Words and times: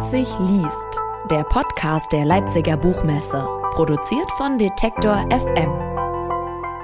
Leipzig 0.00 0.38
liest, 0.38 0.98
der 1.30 1.44
Podcast 1.44 2.10
der 2.10 2.24
Leipziger 2.24 2.78
Buchmesse, 2.78 3.46
produziert 3.72 4.32
von 4.32 4.56
Detektor 4.56 5.28
FM. 5.28 5.70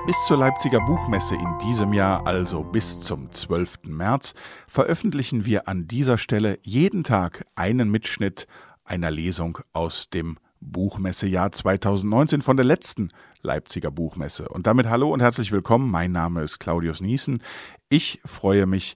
Bis 0.06 0.16
zur 0.27 0.36
Leipziger 0.36 0.80
Buchmesse 0.84 1.34
in 1.34 1.59
diesem 1.66 1.95
Jahr, 1.95 2.27
also 2.27 2.62
bis 2.62 3.00
zum 3.00 3.32
12. 3.32 3.84
März, 3.84 4.34
veröffentlichen 4.68 5.46
wir 5.46 5.66
an 5.66 5.88
dieser 5.88 6.18
Stelle 6.18 6.59
jeden 6.60 7.05
Tag 7.05 7.46
einen 7.55 7.91
Mitschnitt 7.91 8.46
einer 8.84 9.10
Lesung 9.10 9.60
aus 9.73 10.10
dem 10.10 10.37
Buchmessejahr 10.60 11.52
2019 11.52 12.42
von 12.42 12.59
der 12.59 12.66
letzten 12.66 13.09
Leipziger 13.41 13.91
Buchmesse. 13.91 14.46
Und 14.51 14.66
damit 14.66 14.91
hallo 14.91 15.10
und 15.10 15.23
herzlich 15.23 15.52
willkommen. 15.52 15.91
Mein 15.91 16.12
Name 16.12 16.42
ist 16.42 16.59
Claudius 16.59 17.01
Niesen. 17.01 17.42
Ich 17.88 18.20
freue 18.27 18.66
mich, 18.66 18.95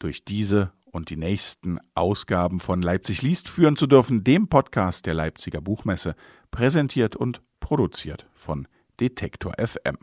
durch 0.00 0.24
diese 0.24 0.72
und 0.90 1.10
die 1.10 1.16
nächsten 1.16 1.78
Ausgaben 1.94 2.60
von 2.60 2.82
Leipzig 2.82 3.22
liest 3.22 3.48
führen 3.48 3.76
zu 3.76 3.86
dürfen, 3.86 4.24
dem 4.24 4.48
Podcast 4.48 5.06
der 5.06 5.14
Leipziger 5.14 5.60
Buchmesse, 5.60 6.14
präsentiert 6.50 7.16
und 7.16 7.40
produziert 7.60 8.26
von 8.34 8.66
Detektor 9.00 9.54
FM. 9.58 9.98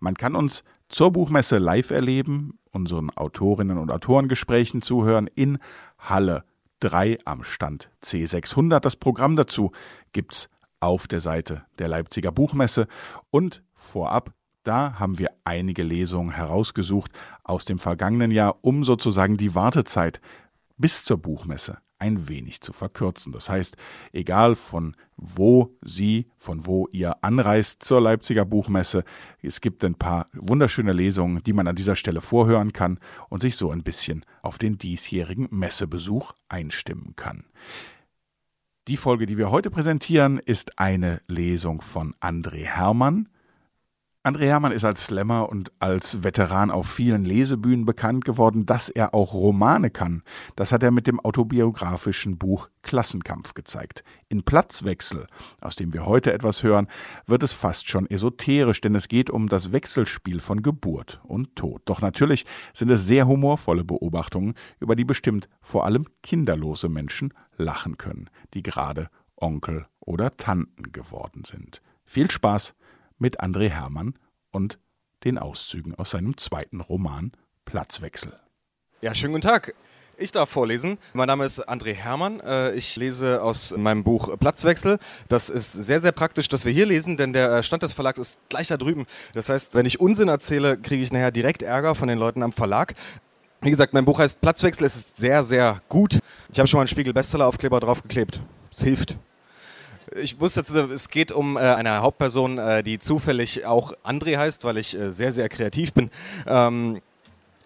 Man 0.00 0.14
kann 0.14 0.34
uns 0.34 0.64
zur 0.88 1.12
Buchmesse 1.12 1.58
live 1.58 1.90
erleben, 1.90 2.58
unseren 2.72 3.10
Autorinnen 3.10 3.78
und 3.78 3.90
Autorengesprächen 3.90 4.82
zuhören 4.82 5.28
in 5.34 5.58
Halle 5.98 6.44
3 6.80 7.18
am 7.24 7.44
Stand 7.44 7.90
C600. 8.02 8.80
Das 8.80 8.96
Programm 8.96 9.36
dazu 9.36 9.72
gibt's 10.12 10.48
auf 10.80 11.06
der 11.06 11.20
Seite 11.20 11.64
der 11.78 11.88
Leipziger 11.88 12.32
Buchmesse 12.32 12.88
und 13.30 13.62
vorab 13.74 14.32
da 14.62 14.98
haben 14.98 15.18
wir 15.18 15.30
einige 15.44 15.82
Lesungen 15.82 16.32
herausgesucht 16.32 17.12
aus 17.44 17.64
dem 17.64 17.78
vergangenen 17.78 18.30
Jahr, 18.30 18.58
um 18.62 18.84
sozusagen 18.84 19.36
die 19.36 19.54
Wartezeit 19.54 20.20
bis 20.76 21.04
zur 21.04 21.18
Buchmesse 21.18 21.78
ein 22.00 22.28
wenig 22.28 22.60
zu 22.62 22.72
verkürzen. 22.72 23.32
Das 23.32 23.48
heißt, 23.48 23.76
egal 24.12 24.56
von 24.56 24.96
wo 25.16 25.76
Sie, 25.82 26.26
von 26.38 26.66
wo 26.66 26.88
ihr 26.90 27.22
anreist 27.22 27.82
zur 27.82 28.00
Leipziger 28.00 28.46
Buchmesse, 28.46 29.04
es 29.42 29.60
gibt 29.60 29.84
ein 29.84 29.94
paar 29.94 30.26
wunderschöne 30.32 30.94
Lesungen, 30.94 31.42
die 31.42 31.52
man 31.52 31.68
an 31.68 31.76
dieser 31.76 31.96
Stelle 31.96 32.22
vorhören 32.22 32.72
kann 32.72 32.98
und 33.28 33.40
sich 33.40 33.56
so 33.56 33.70
ein 33.70 33.82
bisschen 33.82 34.24
auf 34.42 34.56
den 34.56 34.78
diesjährigen 34.78 35.48
Messebesuch 35.50 36.32
einstimmen 36.48 37.14
kann. 37.16 37.44
Die 38.88 38.96
Folge, 38.96 39.26
die 39.26 39.36
wir 39.36 39.50
heute 39.50 39.70
präsentieren, 39.70 40.38
ist 40.38 40.78
eine 40.78 41.20
Lesung 41.28 41.82
von 41.82 42.14
André 42.20 42.64
Hermann. 42.64 43.28
André 44.22 44.48
Hermann 44.48 44.72
ist 44.72 44.84
als 44.84 45.06
Slammer 45.06 45.48
und 45.48 45.72
als 45.78 46.22
Veteran 46.22 46.70
auf 46.70 46.86
vielen 46.86 47.24
Lesebühnen 47.24 47.86
bekannt 47.86 48.26
geworden, 48.26 48.66
dass 48.66 48.90
er 48.90 49.14
auch 49.14 49.32
Romane 49.32 49.88
kann. 49.88 50.22
Das 50.56 50.72
hat 50.72 50.82
er 50.82 50.90
mit 50.90 51.06
dem 51.06 51.20
autobiografischen 51.20 52.36
Buch 52.36 52.68
Klassenkampf 52.82 53.54
gezeigt. 53.54 54.04
In 54.28 54.42
Platzwechsel, 54.42 55.26
aus 55.62 55.74
dem 55.74 55.94
wir 55.94 56.04
heute 56.04 56.34
etwas 56.34 56.62
hören, 56.62 56.88
wird 57.26 57.42
es 57.42 57.54
fast 57.54 57.88
schon 57.88 58.10
esoterisch, 58.10 58.82
denn 58.82 58.94
es 58.94 59.08
geht 59.08 59.30
um 59.30 59.48
das 59.48 59.72
Wechselspiel 59.72 60.40
von 60.40 60.62
Geburt 60.62 61.22
und 61.24 61.56
Tod. 61.56 61.80
Doch 61.86 62.02
natürlich 62.02 62.44
sind 62.74 62.90
es 62.90 63.06
sehr 63.06 63.26
humorvolle 63.26 63.84
Beobachtungen, 63.84 64.52
über 64.80 64.96
die 64.96 65.06
bestimmt 65.06 65.48
vor 65.62 65.86
allem 65.86 66.04
kinderlose 66.22 66.90
Menschen 66.90 67.32
lachen 67.56 67.96
können, 67.96 68.28
die 68.52 68.62
gerade 68.62 69.08
Onkel 69.36 69.86
oder 69.98 70.36
Tanten 70.36 70.92
geworden 70.92 71.44
sind. 71.44 71.80
Viel 72.04 72.30
Spaß 72.30 72.74
mit 73.20 73.40
André 73.40 73.68
Hermann 73.68 74.14
und 74.50 74.78
den 75.24 75.38
Auszügen 75.38 75.94
aus 75.94 76.10
seinem 76.10 76.36
zweiten 76.36 76.80
Roman 76.80 77.32
Platzwechsel. 77.64 78.32
Ja, 79.02 79.14
schönen 79.14 79.34
guten 79.34 79.46
Tag. 79.46 79.74
Ich 80.16 80.32
darf 80.32 80.50
vorlesen. 80.50 80.98
Mein 81.14 81.28
Name 81.28 81.44
ist 81.46 81.66
André 81.66 81.94
Hermann. 81.94 82.40
Äh, 82.40 82.74
ich 82.74 82.96
lese 82.96 83.42
aus 83.42 83.74
meinem 83.76 84.04
Buch 84.04 84.38
Platzwechsel. 84.38 84.98
Das 85.28 85.48
ist 85.48 85.72
sehr, 85.72 86.00
sehr 86.00 86.12
praktisch, 86.12 86.48
dass 86.48 86.66
wir 86.66 86.72
hier 86.72 86.84
lesen, 86.84 87.16
denn 87.16 87.32
der 87.32 87.50
äh, 87.52 87.62
Stand 87.62 87.82
des 87.82 87.94
Verlags 87.94 88.18
ist 88.18 88.48
gleich 88.50 88.68
da 88.68 88.76
drüben. 88.76 89.06
Das 89.32 89.48
heißt, 89.48 89.74
wenn 89.74 89.86
ich 89.86 89.98
Unsinn 89.98 90.28
erzähle, 90.28 90.76
kriege 90.76 91.02
ich 91.02 91.10
nachher 91.10 91.30
direkt 91.30 91.62
Ärger 91.62 91.94
von 91.94 92.08
den 92.08 92.18
Leuten 92.18 92.42
am 92.42 92.52
Verlag. 92.52 92.94
Wie 93.62 93.70
gesagt, 93.70 93.94
mein 93.94 94.04
Buch 94.04 94.18
heißt 94.18 94.42
Platzwechsel. 94.42 94.84
Es 94.84 94.96
ist 94.96 95.16
sehr, 95.16 95.42
sehr 95.42 95.80
gut. 95.88 96.18
Ich 96.52 96.58
habe 96.58 96.66
schon 96.66 96.78
mal 96.78 96.82
einen 96.82 96.88
Spiegel-Bestseller-Aufkleber 96.88 97.80
draufgeklebt. 97.80 98.42
Es 98.70 98.82
hilft. 98.82 99.16
Ich 100.16 100.40
wusste 100.40 100.60
jetzt, 100.60 100.70
es 100.74 101.08
geht 101.08 101.30
um 101.30 101.56
äh, 101.56 101.60
eine 101.60 102.00
Hauptperson, 102.02 102.58
äh, 102.58 102.82
die 102.82 102.98
zufällig 102.98 103.64
auch 103.64 103.92
André 104.04 104.36
heißt, 104.36 104.64
weil 104.64 104.78
ich 104.78 104.96
äh, 104.96 105.10
sehr, 105.10 105.32
sehr 105.32 105.48
kreativ 105.48 105.92
bin. 105.92 106.10
Ähm, 106.46 107.00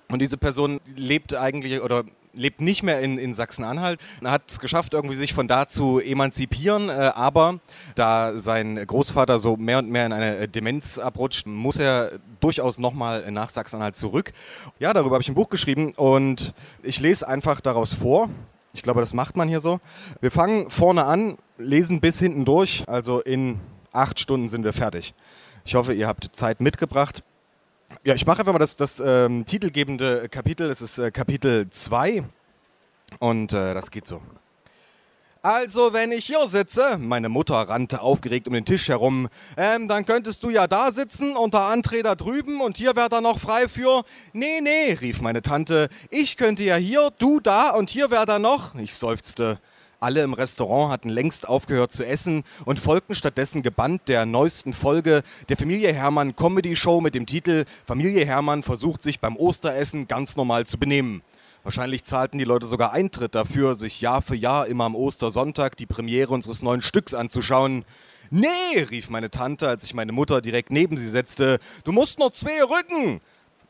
und 0.09 0.21
diese 0.21 0.37
Person 0.37 0.81
lebt 0.97 1.35
eigentlich 1.35 1.81
oder 1.81 2.05
lebt 2.35 2.61
nicht 2.61 2.83
mehr 2.83 3.01
in, 3.01 3.19
in 3.19 3.35
Sachsen-Anhalt, 3.35 4.01
Er 4.23 4.31
hat 4.31 4.43
es 4.49 4.61
geschafft, 4.61 4.95
irgendwie 4.95 5.17
sich 5.17 5.33
von 5.33 5.49
da 5.49 5.69
zu 5.69 6.01
emanzipieren, 6.01 6.89
äh, 6.89 7.13
aber 7.15 7.61
da 7.95 8.39
sein 8.39 8.85
Großvater 8.85 9.39
so 9.39 9.57
mehr 9.57 9.79
und 9.79 9.91
mehr 9.91 10.07
in 10.07 10.13
eine 10.13 10.49
Demenz 10.49 10.99
abrutscht, 10.99 11.47
muss 11.47 11.79
er 11.79 12.13
durchaus 12.41 12.79
nochmal 12.79 13.31
nach 13.31 13.49
Sachsen-Anhalt 13.49 13.97
zurück. 13.97 14.33
Ja, 14.79 14.93
darüber 14.93 15.15
habe 15.15 15.23
ich 15.23 15.29
ein 15.29 15.35
Buch 15.35 15.49
geschrieben 15.49 15.93
und 15.97 16.55
ich 16.83 17.01
lese 17.01 17.27
einfach 17.27 17.61
daraus 17.61 17.95
vor. 17.95 18.29
Ich 18.75 18.83
glaube, 18.83 19.01
das 19.01 19.15
macht 19.15 19.37
man 19.37 19.49
hier 19.49 19.61
so. 19.61 19.81
Wir 20.21 20.33
fangen 20.33 20.69
vorne 20.69 21.05
an, 21.05 21.39
lesen 21.59 22.01
bis 22.01 22.19
hinten 22.19 22.45
durch. 22.45 22.83
Also 22.89 23.21
in 23.21 23.61
acht 23.93 24.19
Stunden 24.19 24.49
sind 24.49 24.65
wir 24.65 24.73
fertig. 24.73 25.15
Ich 25.65 25.77
hoffe, 25.77 25.95
ihr 25.95 26.09
habt 26.09 26.37
Zeit 26.37 26.61
mitgebracht. 26.61 27.23
Ja, 28.05 28.15
ich 28.15 28.27
mache 28.27 28.41
einfach 28.41 28.53
mal 28.53 28.59
das, 28.59 28.77
das 28.77 29.01
ähm, 29.01 29.47
titelgebende 29.47 30.29
Kapitel. 30.29 30.69
Es 30.69 30.83
ist 30.83 30.99
äh, 30.99 31.13
Kapitel 31.13 31.71
2 31.71 32.25
und 33.21 33.53
äh, 33.53 33.75
das 33.75 33.93
geht 33.93 34.09
so. 34.09 34.21
Also, 35.45 35.93
wenn 35.93 36.11
ich 36.11 36.25
hier 36.25 36.47
sitze, 36.47 36.97
meine 36.97 37.29
Mutter 37.29 37.57
rannte 37.57 38.01
aufgeregt 38.01 38.49
um 38.49 38.55
den 38.55 38.65
Tisch 38.65 38.89
herum, 38.89 39.29
ähm, 39.59 39.89
dann 39.89 40.07
könntest 40.07 40.43
du 40.43 40.49
ja 40.49 40.67
da 40.67 40.91
sitzen 40.91 41.37
und 41.37 41.53
der 41.53 41.61
André 41.61 42.03
da 42.03 42.15
drüben 42.15 42.63
und 42.63 42.79
hier 42.79 42.97
wäre 42.97 43.11
da 43.11 43.21
noch 43.21 43.39
frei 43.39 43.69
für. 43.69 44.05
Nee, 44.33 44.63
nee, 44.63 44.95
rief 44.95 45.21
meine 45.21 45.43
Tante, 45.43 45.91
ich 46.09 46.39
könnte 46.39 46.65
ja 46.65 46.77
hier, 46.77 47.13
du 47.19 47.41
da 47.41 47.73
und 47.73 47.91
hier 47.91 48.11
wäre 48.11 48.25
da 48.25 48.39
noch. 48.39 48.75
Ich 48.77 48.95
seufzte. 48.95 49.61
Alle 50.01 50.23
im 50.23 50.33
Restaurant 50.33 50.91
hatten 50.91 51.11
längst 51.11 51.47
aufgehört 51.47 51.93
zu 51.93 52.07
essen 52.07 52.45
und 52.65 52.81
folgten 52.81 53.15
stattdessen 53.15 53.63
gebannt 53.63 54.09
der 54.09 54.25
neuesten 54.25 54.73
Folge 54.73 55.23
der 55.51 55.59
Familie 55.59 55.93
Hermann 55.93 56.37
Comedy 56.37 56.75
Show 56.75 57.03
mit 57.03 57.15
dem 57.15 57.27
Titel 57.27 57.67
Familie 57.87 58.25
Hermann 58.25 58.63
versucht 58.63 59.03
sich 59.03 59.21
beim 59.21 59.37
Osteressen 59.37 60.09
ganz 60.09 60.37
normal 60.37 60.65
zu 60.65 60.79
benehmen. 60.79 61.21
Wahrscheinlich 61.65 62.05
zahlten 62.05 62.37
die 62.37 62.45
Leute 62.45 62.67
sogar 62.67 62.93
Eintritt 62.93 63.35
dafür, 63.35 63.75
sich 63.75 64.03
Jahr 64.03 64.21
für 64.21 64.37
Jahr 64.37 64.67
immer 64.67 64.85
am 64.85 64.95
Ostersonntag 64.95 65.79
die 65.79 65.87
Premiere 65.87 66.35
unseres 66.35 66.63
neuen 66.63 66.83
Stücks 66.83 67.15
anzuschauen. 67.15 67.87
Nee, 68.31 68.83
rief 68.91 69.09
meine 69.09 69.31
Tante, 69.31 69.67
als 69.67 69.85
sich 69.85 69.95
meine 69.95 70.13
Mutter 70.13 70.43
direkt 70.43 70.71
neben 70.71 70.99
sie 70.99 71.09
setzte. 71.09 71.59
Du 71.85 71.93
musst 71.93 72.19
noch 72.19 72.33
zwei 72.33 72.63
Rücken. 72.63 73.21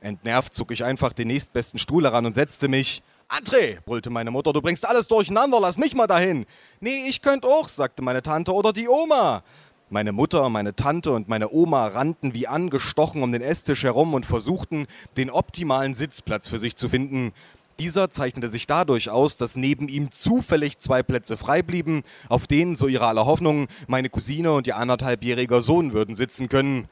Entnervt 0.01 0.55
zog 0.55 0.73
ich 0.73 0.83
einfach 0.83 1.13
den 1.13 1.29
nächstbesten 1.29 1.79
Stuhl 1.79 2.03
heran 2.03 2.27
und 2.27 2.35
setzte 2.35 2.67
mich. 2.67 3.05
André, 3.29 3.79
brüllte 3.85 4.11
meine 4.11 4.33
Mutter, 4.33 4.53
du 4.53 4.61
bringst 4.61 4.87
alles 4.87 5.07
durcheinander, 5.07 5.61
lass 5.61 5.79
mich 5.79 5.95
mal 5.95 6.09
dahin. 6.09 6.47
Nee, 6.81 7.09
ich 7.09 7.23
könnt 7.23 7.47
auch, 7.47 7.69
sagte 7.69 8.03
meine 8.03 8.23
Tante 8.23 8.53
oder 8.53 8.73
die 8.73 8.89
Oma. 8.89 9.45
Meine 9.89 10.11
Mutter, 10.11 10.49
meine 10.49 10.75
Tante 10.75 11.13
und 11.13 11.29
meine 11.29 11.53
Oma 11.53 11.87
rannten 11.87 12.35
wie 12.35 12.49
angestochen 12.49 13.23
um 13.23 13.31
den 13.31 13.41
Esstisch 13.43 13.85
herum 13.85 14.15
und 14.15 14.27
versuchten, 14.27 14.89
den 15.17 15.31
optimalen 15.31 15.95
Sitzplatz 15.95 16.49
für 16.49 16.59
sich 16.59 16.75
zu 16.75 16.89
finden. 16.89 17.33
Dieser 17.79 18.11
zeichnete 18.11 18.49
sich 18.49 18.67
dadurch 18.67 19.11
aus, 19.11 19.37
dass 19.37 19.57
neben 19.57 19.89
ihm 19.89 20.11
zufällig 20.11 20.79
zwei 20.79 21.03
Plätze 21.03 21.37
frei 21.37 21.63
blieben, 21.63 22.03
auf 22.29 22.47
denen, 22.47 22.77
so 22.77 22.87
ihre 22.87 23.07
aller 23.07 23.27
Hoffnung, 23.27 23.67
meine 23.89 24.11
Cousine 24.11 24.53
und 24.53 24.67
ihr 24.67 24.77
anderthalbjähriger 24.77 25.61
Sohn 25.61 25.93
würden 25.93 26.15
sitzen 26.15 26.49
können. 26.49 26.87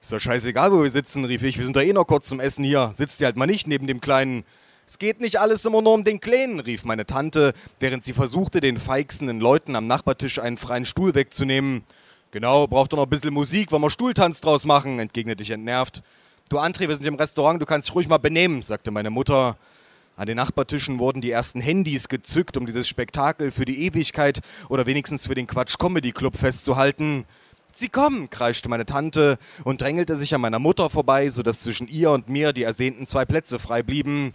Ist 0.00 0.12
doch 0.12 0.20
scheißegal, 0.20 0.72
wo 0.72 0.82
wir 0.82 0.90
sitzen, 0.90 1.24
rief 1.24 1.42
ich. 1.42 1.58
Wir 1.58 1.64
sind 1.64 1.76
doch 1.76 1.82
eh 1.82 1.92
noch 1.92 2.06
kurz 2.06 2.28
zum 2.28 2.40
Essen 2.40 2.64
hier. 2.64 2.90
Sitzt 2.94 3.20
ihr 3.20 3.26
halt 3.26 3.36
mal 3.36 3.46
nicht 3.46 3.66
neben 3.66 3.86
dem 3.86 4.00
Kleinen. 4.00 4.44
Es 4.86 4.98
geht 4.98 5.20
nicht 5.20 5.40
alles 5.40 5.64
immer 5.64 5.80
nur 5.80 5.94
um 5.94 6.04
den 6.04 6.20
Kleinen, 6.20 6.60
rief 6.60 6.84
meine 6.84 7.06
Tante, 7.06 7.54
während 7.80 8.04
sie 8.04 8.12
versuchte, 8.12 8.60
den 8.60 8.78
feixenden 8.78 9.40
Leuten 9.40 9.76
am 9.76 9.86
Nachbartisch 9.86 10.38
einen 10.38 10.58
freien 10.58 10.84
Stuhl 10.84 11.14
wegzunehmen. 11.14 11.84
Genau, 12.32 12.66
braucht 12.66 12.92
doch 12.92 12.98
noch 12.98 13.04
ein 13.04 13.10
bisschen 13.10 13.32
Musik, 13.32 13.72
wollen 13.72 13.82
wir 13.82 13.90
Stuhltanz 13.90 14.40
draus 14.42 14.66
machen, 14.66 14.98
entgegnete 14.98 15.42
ich 15.42 15.50
entnervt. 15.50 16.02
Du 16.50 16.58
André, 16.58 16.88
wir 16.88 16.94
sind 16.94 17.06
im 17.06 17.14
Restaurant, 17.14 17.62
du 17.62 17.64
kannst 17.64 17.88
dich 17.88 17.94
ruhig 17.94 18.08
mal 18.08 18.18
benehmen, 18.18 18.60
sagte 18.60 18.90
meine 18.90 19.08
Mutter. 19.08 19.56
An 20.16 20.26
den 20.26 20.36
Nachbartischen 20.36 21.00
wurden 21.00 21.20
die 21.20 21.32
ersten 21.32 21.60
Handys 21.60 22.08
gezückt, 22.08 22.56
um 22.56 22.66
dieses 22.66 22.86
Spektakel 22.86 23.50
für 23.50 23.64
die 23.64 23.84
Ewigkeit 23.84 24.40
oder 24.68 24.86
wenigstens 24.86 25.26
für 25.26 25.34
den 25.34 25.48
Quatsch 25.48 25.76
Comedy 25.76 26.12
Club 26.12 26.36
festzuhalten. 26.36 27.24
Sie 27.72 27.88
kommen, 27.88 28.30
kreischte 28.30 28.68
meine 28.68 28.86
Tante 28.86 29.38
und 29.64 29.80
drängelte 29.80 30.16
sich 30.16 30.32
an 30.32 30.40
meiner 30.40 30.60
Mutter 30.60 30.88
vorbei, 30.88 31.28
sodass 31.30 31.62
zwischen 31.62 31.88
ihr 31.88 32.12
und 32.12 32.28
mir 32.28 32.52
die 32.52 32.62
ersehnten 32.62 33.08
zwei 33.08 33.24
Plätze 33.24 33.58
frei 33.58 33.82
blieben. 33.82 34.34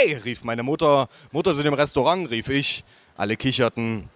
Ey, 0.00 0.14
rief 0.14 0.42
meine 0.42 0.64
Mutter. 0.64 1.08
Mutter 1.30 1.54
sind 1.54 1.66
im 1.66 1.74
Restaurant, 1.74 2.28
rief 2.30 2.48
ich. 2.48 2.82
Alle 3.16 3.36
kicherten. 3.36 4.08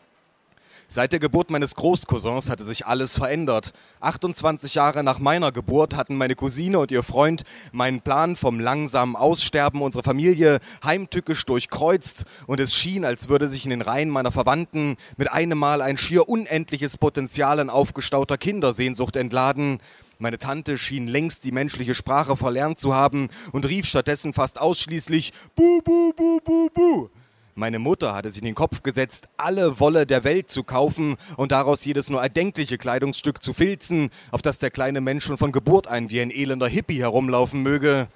Seit 0.89 1.11
der 1.11 1.19
Geburt 1.19 1.51
meines 1.51 1.75
Großcousins 1.75 2.49
hatte 2.49 2.63
sich 2.63 2.87
alles 2.87 3.19
verändert. 3.19 3.73
28 4.01 4.75
Jahre 4.77 5.03
nach 5.03 5.19
meiner 5.19 5.51
Geburt 5.51 5.97
hatten 5.97 6.17
meine 6.17 6.37
Cousine 6.37 6.79
und 6.79 6.93
ihr 6.93 7.03
Freund 7.03 7.43
meinen 7.73 8.03
Plan 8.03 8.37
vom 8.37 8.61
langsamen 8.61 9.17
Aussterben 9.17 9.83
unserer 9.83 10.05
Familie 10.05 10.61
heimtückisch 10.85 11.45
durchkreuzt 11.45 12.25
und 12.47 12.61
es 12.61 12.73
schien, 12.73 13.05
als 13.05 13.29
würde 13.29 13.49
sich 13.49 13.65
in 13.65 13.71
den 13.71 13.83
Reihen 13.83 14.11
meiner 14.11 14.31
Verwandten 14.31 14.97
mit 15.17 15.33
einem 15.33 15.59
Mal 15.59 15.83
ein 15.83 15.97
schier 15.97 16.29
unendliches 16.29 16.99
Potenzial 16.99 17.59
an 17.59 17.69
aufgestauter 17.69 18.39
Kindersehnsucht 18.39 19.17
entladen. 19.17 19.81
Meine 20.19 20.39
Tante 20.39 20.79
schien 20.79 21.09
längst 21.09 21.43
die 21.43 21.53
menschliche 21.53 21.97
Sprache 21.97 22.37
verlernt 22.37 22.79
zu 22.79 22.95
haben 22.95 23.29
und 23.51 23.67
rief 23.67 23.87
stattdessen 23.87 24.33
fast 24.33 24.61
ausschließlich 24.61 25.33
Bu, 25.57 25.81
bu, 25.83 26.13
bu, 26.17 26.39
bu, 26.45 26.69
bu. 26.73 27.11
Meine 27.59 27.79
Mutter 27.79 28.15
hatte 28.15 28.31
sich 28.31 28.43
in 28.43 28.45
den 28.45 28.55
Kopf 28.55 28.83
gesetzt, 28.83 29.29
alle 29.39 29.81
Wolle 29.81 30.05
der 30.05 30.25
Welt 30.25 30.51
zu 30.51 30.63
kaufen 30.63 31.17
und 31.39 31.53
daraus 31.53 31.87
jedes 31.87 32.11
nur 32.11 32.21
erdenkliche 32.21 32.77
Kleidungsstück 32.77 33.43
zu 33.43 33.55
filzen, 33.55 34.11
auf 34.31 34.43
das 34.43 34.59
der 34.59 34.71
kleine 34.71 35.01
Mensch 35.01 35.25
schon 35.25 35.39
von 35.39 35.53
Geburt 35.53 35.87
ein 35.87 36.11
wie 36.11 36.21
ein 36.21 36.31
elender 36.31 36.69
Hippie 36.69 37.01
herumlaufen 37.01 37.63
möge. 37.63 38.09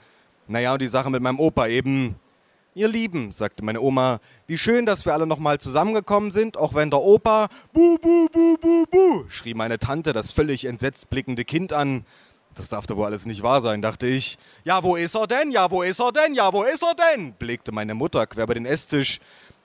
Naja, 0.46 0.75
und 0.75 0.82
die 0.82 0.88
Sache 0.88 1.08
mit 1.08 1.22
meinem 1.22 1.40
Opa 1.40 1.69
eben. 1.69 2.16
Ihr 2.75 2.88
Lieben, 2.88 3.32
sagte 3.32 3.64
meine 3.64 3.81
Oma, 3.81 4.20
wie 4.46 4.58
schön, 4.58 4.84
dass 4.84 5.06
wir 5.06 5.14
alle 5.14 5.26
nochmal 5.26 5.58
zusammengekommen 5.58 6.31
sind, 6.31 6.58
auch 6.58 6.75
wenn 6.75 6.90
der 6.90 7.00
Opa 7.00 7.48
Bu, 7.72 7.96
bu, 7.96 8.28
bu, 8.31 8.58
bu, 8.60 8.84
bu, 8.90 9.25
schrie 9.31 9.54
meine 9.54 9.78
Tante 9.78 10.12
das 10.12 10.32
völlig 10.32 10.66
entsetzt 10.66 11.08
blickende 11.08 11.46
Kind 11.46 11.72
an. 11.72 12.04
Das 12.61 12.69
darf 12.69 12.87
doch 12.87 12.99
wohl 12.99 13.07
alles 13.07 13.25
nicht 13.25 13.43
wahr 13.43 13.62
sein, 13.62 13.81
dachte 13.81 14.07
ich. 14.07 14.37
Ja, 14.65 14.83
wo 14.83 14.95
ist 14.95 15.17
er 15.17 15.27
denn? 15.27 15.51
Ja, 15.51 15.71
wo 15.71 15.81
ist 15.81 15.99
er 15.99 16.12
denn? 16.12 16.35
Ja, 16.35 16.53
wo 16.53 16.62
ist 16.62 16.83
er 16.83 16.93
denn? 16.95 17.33
blickte 17.33 17.73
meine 17.73 17.95
Mutter 17.95 18.27
quer 18.27 18.45
über 18.45 18.53
den 18.53 18.67
Esstisch. 18.67 19.19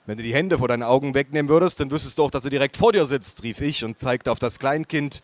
Wenn 0.06 0.16
du 0.16 0.22
die 0.22 0.32
Hände 0.32 0.56
vor 0.56 0.68
deinen 0.68 0.82
Augen 0.82 1.14
wegnehmen 1.14 1.50
würdest, 1.50 1.78
dann 1.78 1.90
wüsstest 1.90 2.16
du 2.16 2.22
auch, 2.22 2.30
dass 2.30 2.44
er 2.44 2.50
direkt 2.50 2.78
vor 2.78 2.92
dir 2.92 3.04
sitzt, 3.04 3.42
rief 3.42 3.60
ich 3.60 3.84
und 3.84 3.98
zeigte 3.98 4.32
auf 4.32 4.38
das 4.38 4.58
Kleinkind. 4.58 5.20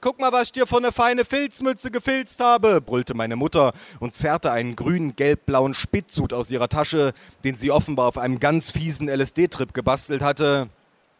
Guck 0.00 0.20
mal, 0.20 0.30
was 0.30 0.44
ich 0.44 0.52
dir 0.52 0.68
für 0.68 0.76
eine 0.76 0.92
feine 0.92 1.24
Filzmütze 1.24 1.90
gefilzt 1.90 2.38
habe, 2.38 2.80
brüllte 2.80 3.14
meine 3.14 3.34
Mutter 3.34 3.72
und 3.98 4.14
zerrte 4.14 4.52
einen 4.52 4.76
grün-gelb-blauen 4.76 5.74
Spitzhut 5.74 6.32
aus 6.32 6.52
ihrer 6.52 6.68
Tasche, 6.68 7.12
den 7.42 7.56
sie 7.56 7.72
offenbar 7.72 8.06
auf 8.06 8.18
einem 8.18 8.38
ganz 8.38 8.70
fiesen 8.70 9.08
LSD-Trip 9.08 9.74
gebastelt 9.74 10.22
hatte. 10.22 10.68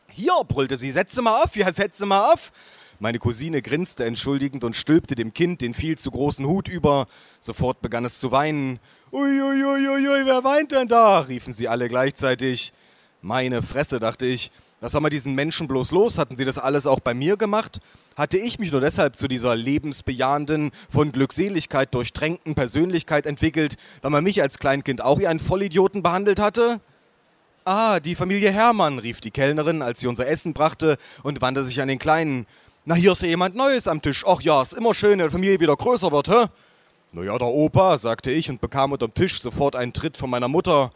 Hier, 0.06 0.34
brüllte 0.46 0.76
sie, 0.76 0.92
setze 0.92 1.20
mal 1.20 1.42
auf, 1.42 1.56
ja, 1.56 1.72
setze 1.72 2.06
mal 2.06 2.32
auf. 2.32 2.52
Meine 3.02 3.18
Cousine 3.18 3.62
grinste 3.62 4.04
entschuldigend 4.04 4.62
und 4.62 4.76
stülpte 4.76 5.14
dem 5.14 5.32
Kind 5.32 5.62
den 5.62 5.72
viel 5.72 5.96
zu 5.96 6.10
großen 6.10 6.44
Hut 6.44 6.68
über. 6.68 7.06
Sofort 7.40 7.80
begann 7.80 8.04
es 8.04 8.20
zu 8.20 8.30
weinen. 8.30 8.78
Uiuiuiui, 9.10 9.88
ui, 9.88 10.06
ui, 10.06 10.26
wer 10.26 10.44
weint 10.44 10.72
denn 10.72 10.86
da? 10.86 11.20
riefen 11.20 11.50
sie 11.54 11.66
alle 11.66 11.88
gleichzeitig. 11.88 12.74
Meine 13.22 13.62
Fresse, 13.62 14.00
dachte 14.00 14.26
ich. 14.26 14.50
Was 14.82 14.94
haben 14.94 15.02
wir 15.02 15.10
diesen 15.10 15.34
Menschen 15.34 15.66
bloß 15.66 15.92
los? 15.92 16.18
Hatten 16.18 16.36
sie 16.36 16.44
das 16.44 16.58
alles 16.58 16.86
auch 16.86 17.00
bei 17.00 17.14
mir 17.14 17.38
gemacht? 17.38 17.80
Hatte 18.16 18.36
ich 18.36 18.58
mich 18.58 18.70
nur 18.70 18.82
deshalb 18.82 19.16
zu 19.16 19.28
dieser 19.28 19.56
lebensbejahenden, 19.56 20.70
von 20.90 21.10
Glückseligkeit 21.10 21.94
durchtränkten 21.94 22.54
Persönlichkeit 22.54 23.24
entwickelt, 23.24 23.76
weil 24.02 24.10
man 24.10 24.24
mich 24.24 24.42
als 24.42 24.58
Kleinkind 24.58 25.00
auch 25.00 25.18
wie 25.18 25.26
einen 25.26 25.40
Vollidioten 25.40 26.02
behandelt 26.02 26.38
hatte? 26.38 26.80
Ah, 27.64 27.98
die 27.98 28.14
Familie 28.14 28.50
Hermann, 28.50 28.98
rief 28.98 29.22
die 29.22 29.30
Kellnerin, 29.30 29.80
als 29.80 30.00
sie 30.00 30.06
unser 30.06 30.26
Essen 30.26 30.52
brachte 30.52 30.98
und 31.22 31.40
wandte 31.40 31.64
sich 31.64 31.80
an 31.80 31.88
den 31.88 31.98
Kleinen. 31.98 32.46
Na, 32.90 32.96
hier 32.96 33.12
ist 33.12 33.22
ja 33.22 33.28
jemand 33.28 33.54
Neues 33.54 33.86
am 33.86 34.02
Tisch. 34.02 34.24
Ach 34.26 34.40
ja, 34.40 34.60
ist 34.60 34.72
immer 34.72 34.94
schön, 34.94 35.20
wenn 35.20 35.26
die 35.28 35.32
Familie 35.32 35.60
wieder 35.60 35.76
größer 35.76 36.10
wird, 36.10 36.28
hä? 36.28 36.46
Na 37.12 37.22
ja, 37.22 37.38
der 37.38 37.46
Opa, 37.46 37.96
sagte 37.96 38.32
ich 38.32 38.50
und 38.50 38.60
bekam 38.60 38.90
unterm 38.90 39.14
Tisch 39.14 39.40
sofort 39.40 39.76
einen 39.76 39.92
Tritt 39.92 40.16
von 40.16 40.28
meiner 40.28 40.48
Mutter. 40.48 40.90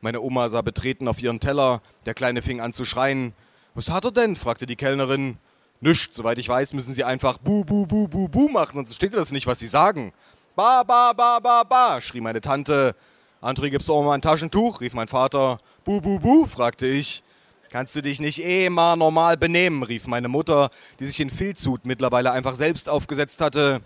Meine 0.00 0.20
Oma 0.20 0.48
sah 0.48 0.62
betreten 0.62 1.08
auf 1.08 1.20
ihren 1.20 1.40
Teller. 1.40 1.82
Der 2.06 2.14
Kleine 2.14 2.40
fing 2.40 2.60
an 2.60 2.72
zu 2.72 2.84
schreien. 2.84 3.32
Was 3.74 3.90
hat 3.90 4.04
er 4.04 4.12
denn? 4.12 4.36
fragte 4.36 4.64
die 4.64 4.76
Kellnerin. 4.76 5.38
Nischt, 5.80 6.14
soweit 6.14 6.38
ich 6.38 6.48
weiß, 6.48 6.72
müssen 6.72 6.94
sie 6.94 7.02
einfach 7.02 7.36
bu, 7.38 7.64
bu, 7.64 7.84
bu, 7.84 8.06
bu, 8.06 8.28
bu 8.28 8.48
machen, 8.48 8.76
sonst 8.76 8.94
steht 8.94 9.14
das 9.14 9.32
nicht, 9.32 9.48
was 9.48 9.58
sie 9.58 9.66
sagen. 9.66 10.12
Ba, 10.54 10.84
ba, 10.84 11.12
ba, 11.12 11.40
ba, 11.40 11.64
ba, 11.64 12.00
schrie 12.00 12.20
meine 12.20 12.40
Tante. 12.40 12.94
André, 13.42 13.70
gibt's 13.70 13.90
auch 13.90 14.04
mal 14.04 14.14
ein 14.14 14.22
Taschentuch? 14.22 14.80
rief 14.80 14.94
mein 14.94 15.08
Vater. 15.08 15.58
Bu, 15.82 16.00
bu, 16.00 16.20
bu, 16.20 16.46
fragte 16.46 16.86
ich. 16.86 17.24
Kannst 17.70 17.94
du 17.94 18.02
dich 18.02 18.20
nicht 18.20 18.44
eh 18.44 18.68
mal 18.68 18.96
normal 18.96 19.36
benehmen, 19.36 19.84
rief 19.84 20.08
meine 20.08 20.26
Mutter, 20.26 20.70
die 20.98 21.06
sich 21.06 21.18
den 21.18 21.30
Filzhut 21.30 21.86
mittlerweile 21.86 22.32
einfach 22.32 22.56
selbst 22.56 22.88
aufgesetzt 22.88 23.40
hatte. 23.40 23.80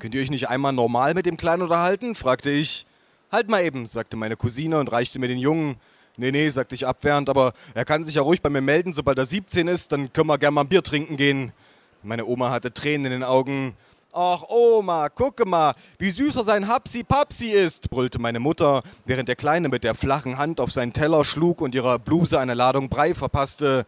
Könnt 0.00 0.16
ihr 0.16 0.20
euch 0.20 0.32
nicht 0.32 0.48
einmal 0.48 0.72
normal 0.72 1.14
mit 1.14 1.24
dem 1.26 1.36
Kleinen 1.36 1.62
unterhalten? 1.62 2.16
fragte 2.16 2.50
ich. 2.50 2.84
Halt 3.30 3.48
mal 3.48 3.62
eben, 3.62 3.86
sagte 3.86 4.16
meine 4.16 4.36
Cousine 4.36 4.80
und 4.80 4.90
reichte 4.90 5.20
mir 5.20 5.28
den 5.28 5.38
Jungen. 5.38 5.76
Nee, 6.16 6.32
nee, 6.32 6.48
sagte 6.48 6.74
ich 6.74 6.84
abwehrend, 6.84 7.30
aber 7.30 7.52
er 7.74 7.84
kann 7.84 8.02
sich 8.02 8.16
ja 8.16 8.22
ruhig 8.22 8.42
bei 8.42 8.50
mir 8.50 8.60
melden, 8.60 8.92
sobald 8.92 9.16
er 9.16 9.26
17 9.26 9.68
ist, 9.68 9.92
dann 9.92 10.12
können 10.12 10.26
wir 10.26 10.38
gerne 10.38 10.56
mal 10.56 10.62
ein 10.62 10.68
Bier 10.68 10.82
trinken 10.82 11.16
gehen. 11.16 11.52
Meine 12.02 12.26
Oma 12.26 12.50
hatte 12.50 12.74
Tränen 12.74 13.06
in 13.06 13.12
den 13.12 13.22
Augen. 13.22 13.76
Ach 14.14 14.42
Oma, 14.50 15.08
gucke 15.08 15.48
mal, 15.48 15.74
wie 15.98 16.10
süßer 16.10 16.44
sein 16.44 16.68
Hapsi-Papsi 16.68 17.46
ist, 17.46 17.88
brüllte 17.88 18.18
meine 18.18 18.40
Mutter, 18.40 18.82
während 19.06 19.26
der 19.26 19.36
Kleine 19.36 19.70
mit 19.70 19.84
der 19.84 19.94
flachen 19.94 20.36
Hand 20.36 20.60
auf 20.60 20.70
seinen 20.70 20.92
Teller 20.92 21.24
schlug 21.24 21.62
und 21.62 21.74
ihrer 21.74 21.98
Bluse 21.98 22.38
eine 22.38 22.52
Ladung 22.52 22.90
Brei 22.90 23.14
verpasste. 23.14 23.86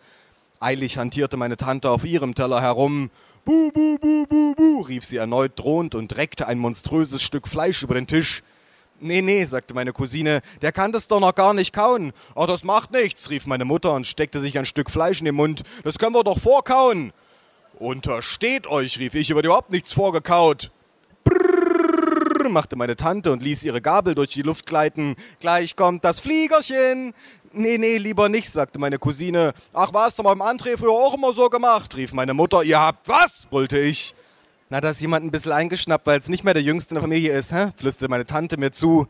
Eilig 0.61 0.97
hantierte 0.97 1.37
meine 1.37 1.59
Tante 1.59 1.91
auf 1.91 2.07
ihrem 2.07 2.35
Teller 2.35 2.63
herum. 2.63 3.11
Bu, 3.45 3.71
bu, 3.71 3.99
bu, 4.01 4.27
bu, 4.27 4.55
bu, 4.55 4.81
rief 4.89 5.05
sie 5.05 5.19
erneut 5.19 5.61
drohend 5.61 5.95
und 5.95 6.17
reckte 6.17 6.49
ein 6.49 6.59
monströses 6.59 7.21
Stück 7.21 7.47
Fleisch 7.47 7.83
über 7.83 7.95
den 7.95 8.07
Tisch. 8.07 8.43
Nee, 9.01 9.21
nee, 9.21 9.45
sagte 9.45 9.75
meine 9.75 9.93
Cousine, 9.93 10.41
der 10.63 10.73
kann 10.73 10.93
das 10.93 11.07
doch 11.07 11.21
noch 11.21 11.35
gar 11.35 11.53
nicht 11.53 11.75
kauen. 11.75 12.15
Oh, 12.35 12.47
das 12.47 12.65
macht 12.65 12.93
nichts, 12.93 13.29
rief 13.29 13.45
meine 13.45 13.67
Mutter 13.67 13.93
und 13.93 14.07
steckte 14.07 14.41
sich 14.41 14.59
ein 14.59 14.65
Stück 14.65 14.91
Fleisch 14.91 15.19
in 15.19 15.27
den 15.27 15.35
Mund. 15.35 15.65
Das 15.83 15.99
können 15.99 16.15
wir 16.15 16.25
doch 16.25 16.39
vorkauen. 16.39 17.13
Untersteht 17.79 18.67
euch, 18.67 18.99
rief 18.99 19.15
ich, 19.15 19.35
wird 19.35 19.45
überhaupt 19.45 19.71
nichts 19.71 19.93
vorgekaut. 19.93 20.71
Brrr, 21.25 22.49
machte 22.49 22.77
meine 22.77 22.97
Tante 22.97 23.33
und 23.33 23.43
ließ 23.43 23.65
ihre 23.65 23.81
Gabel 23.81 24.15
durch 24.15 24.31
die 24.31 24.43
Luft 24.43 24.67
gleiten. 24.67 25.17
Gleich 25.41 25.75
kommt 25.75 26.05
das 26.05 26.21
Fliegerchen. 26.21 27.15
Nee, 27.53 27.79
nee, 27.79 27.99
lieber 27.99 28.29
nicht, 28.29 28.51
sagte 28.51 28.79
meine 28.79 28.99
Cousine. 28.99 29.53
Ach 29.73 29.93
was, 29.93 30.19
haben 30.19 30.27
wir 30.27 30.37
beim 30.37 30.43
André 30.43 30.77
früher 30.77 30.91
auch 30.91 31.15
immer 31.15 31.33
so 31.33 31.49
gemacht, 31.49 31.97
rief 31.97 32.13
meine 32.13 32.35
Mutter. 32.35 32.63
Ihr 32.63 32.81
habt 32.81 33.09
was? 33.09 33.47
brüllte 33.51 33.79
ich. 33.79 34.15
Na, 34.71 34.81
da 34.81 34.91
ist 34.91 35.01
jemand 35.01 35.25
ein 35.25 35.31
bisschen 35.31 35.53
eingeschnappt, 35.53 36.07
weil 36.07 36.19
es 36.19 36.29
nicht 36.29 36.45
mehr 36.45 36.55
der 36.55 36.63
Jüngste 36.63 36.93
in 36.93 36.97
der 36.97 37.03
Familie 37.03 37.37
ist, 37.37 37.53
hä? 37.53 37.71
flüsterte 37.77 38.11
meine 38.11 38.27
Tante 38.27 38.57
mir 38.57 38.71
zu. 38.73 39.07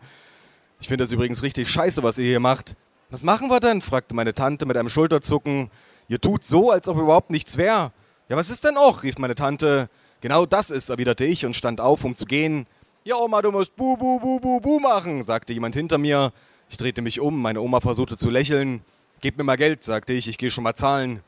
Ich 0.81 0.89
finde 0.89 1.05
das 1.05 1.13
übrigens 1.13 1.43
richtig 1.43 1.69
scheiße, 1.69 2.03
was 2.03 2.19
ihr 2.19 2.27
hier 2.27 2.41
macht. 2.41 2.77
Was 3.11 3.23
machen 3.23 3.49
wir 3.49 3.61
denn? 3.61 3.81
fragte 3.81 4.15
meine 4.15 4.35
Tante 4.35 4.67
mit 4.67 4.77
einem 4.77 4.89
Schulterzucken. 4.89 5.71
Ihr 6.09 6.21
tut 6.21 6.45
so, 6.45 6.71
als 6.71 6.89
ob 6.89 6.99
überhaupt 6.99 7.31
nichts 7.31 7.57
wäre. 7.57 7.93
Ja, 8.29 8.37
was 8.37 8.49
ist 8.49 8.65
denn 8.65 8.79
auch? 8.79 9.03
rief 9.03 9.19
meine 9.19 9.35
Tante. 9.35 9.91
Genau 10.23 10.47
das 10.47 10.71
ist, 10.71 10.89
erwiderte 10.89 11.27
ich 11.27 11.45
und 11.45 11.55
stand 11.55 11.81
auf, 11.83 12.05
um 12.05 12.17
zu 12.17 12.25
gehen. 12.25 12.67
Ja, 13.05 13.17
Oma, 13.17 13.43
du 13.43 13.53
musst 13.53 13.77
bu, 13.77 13.99
bu, 13.99 14.19
bu, 14.19 14.41
bu, 14.41 14.61
bu 14.61 14.81
machen, 14.81 15.23
sagte 15.23 15.53
jemand 15.53 15.75
hinter 15.75 15.99
mir. 15.99 16.33
Ich 16.71 16.79
drehte 16.79 17.03
mich 17.03 17.21
um, 17.21 17.43
meine 17.43 17.61
Oma 17.61 17.81
versuchte 17.81 18.17
zu 18.17 18.31
lächeln. 18.31 18.81
Gebt 19.21 19.37
mir 19.37 19.45
mal 19.45 19.59
Geld, 19.59 19.85
sagte 19.85 20.15
ich, 20.15 20.27
ich 20.27 20.39
gehe 20.39 20.51
schon 20.51 20.65
mal 20.65 20.75
zahlen. 20.75 21.23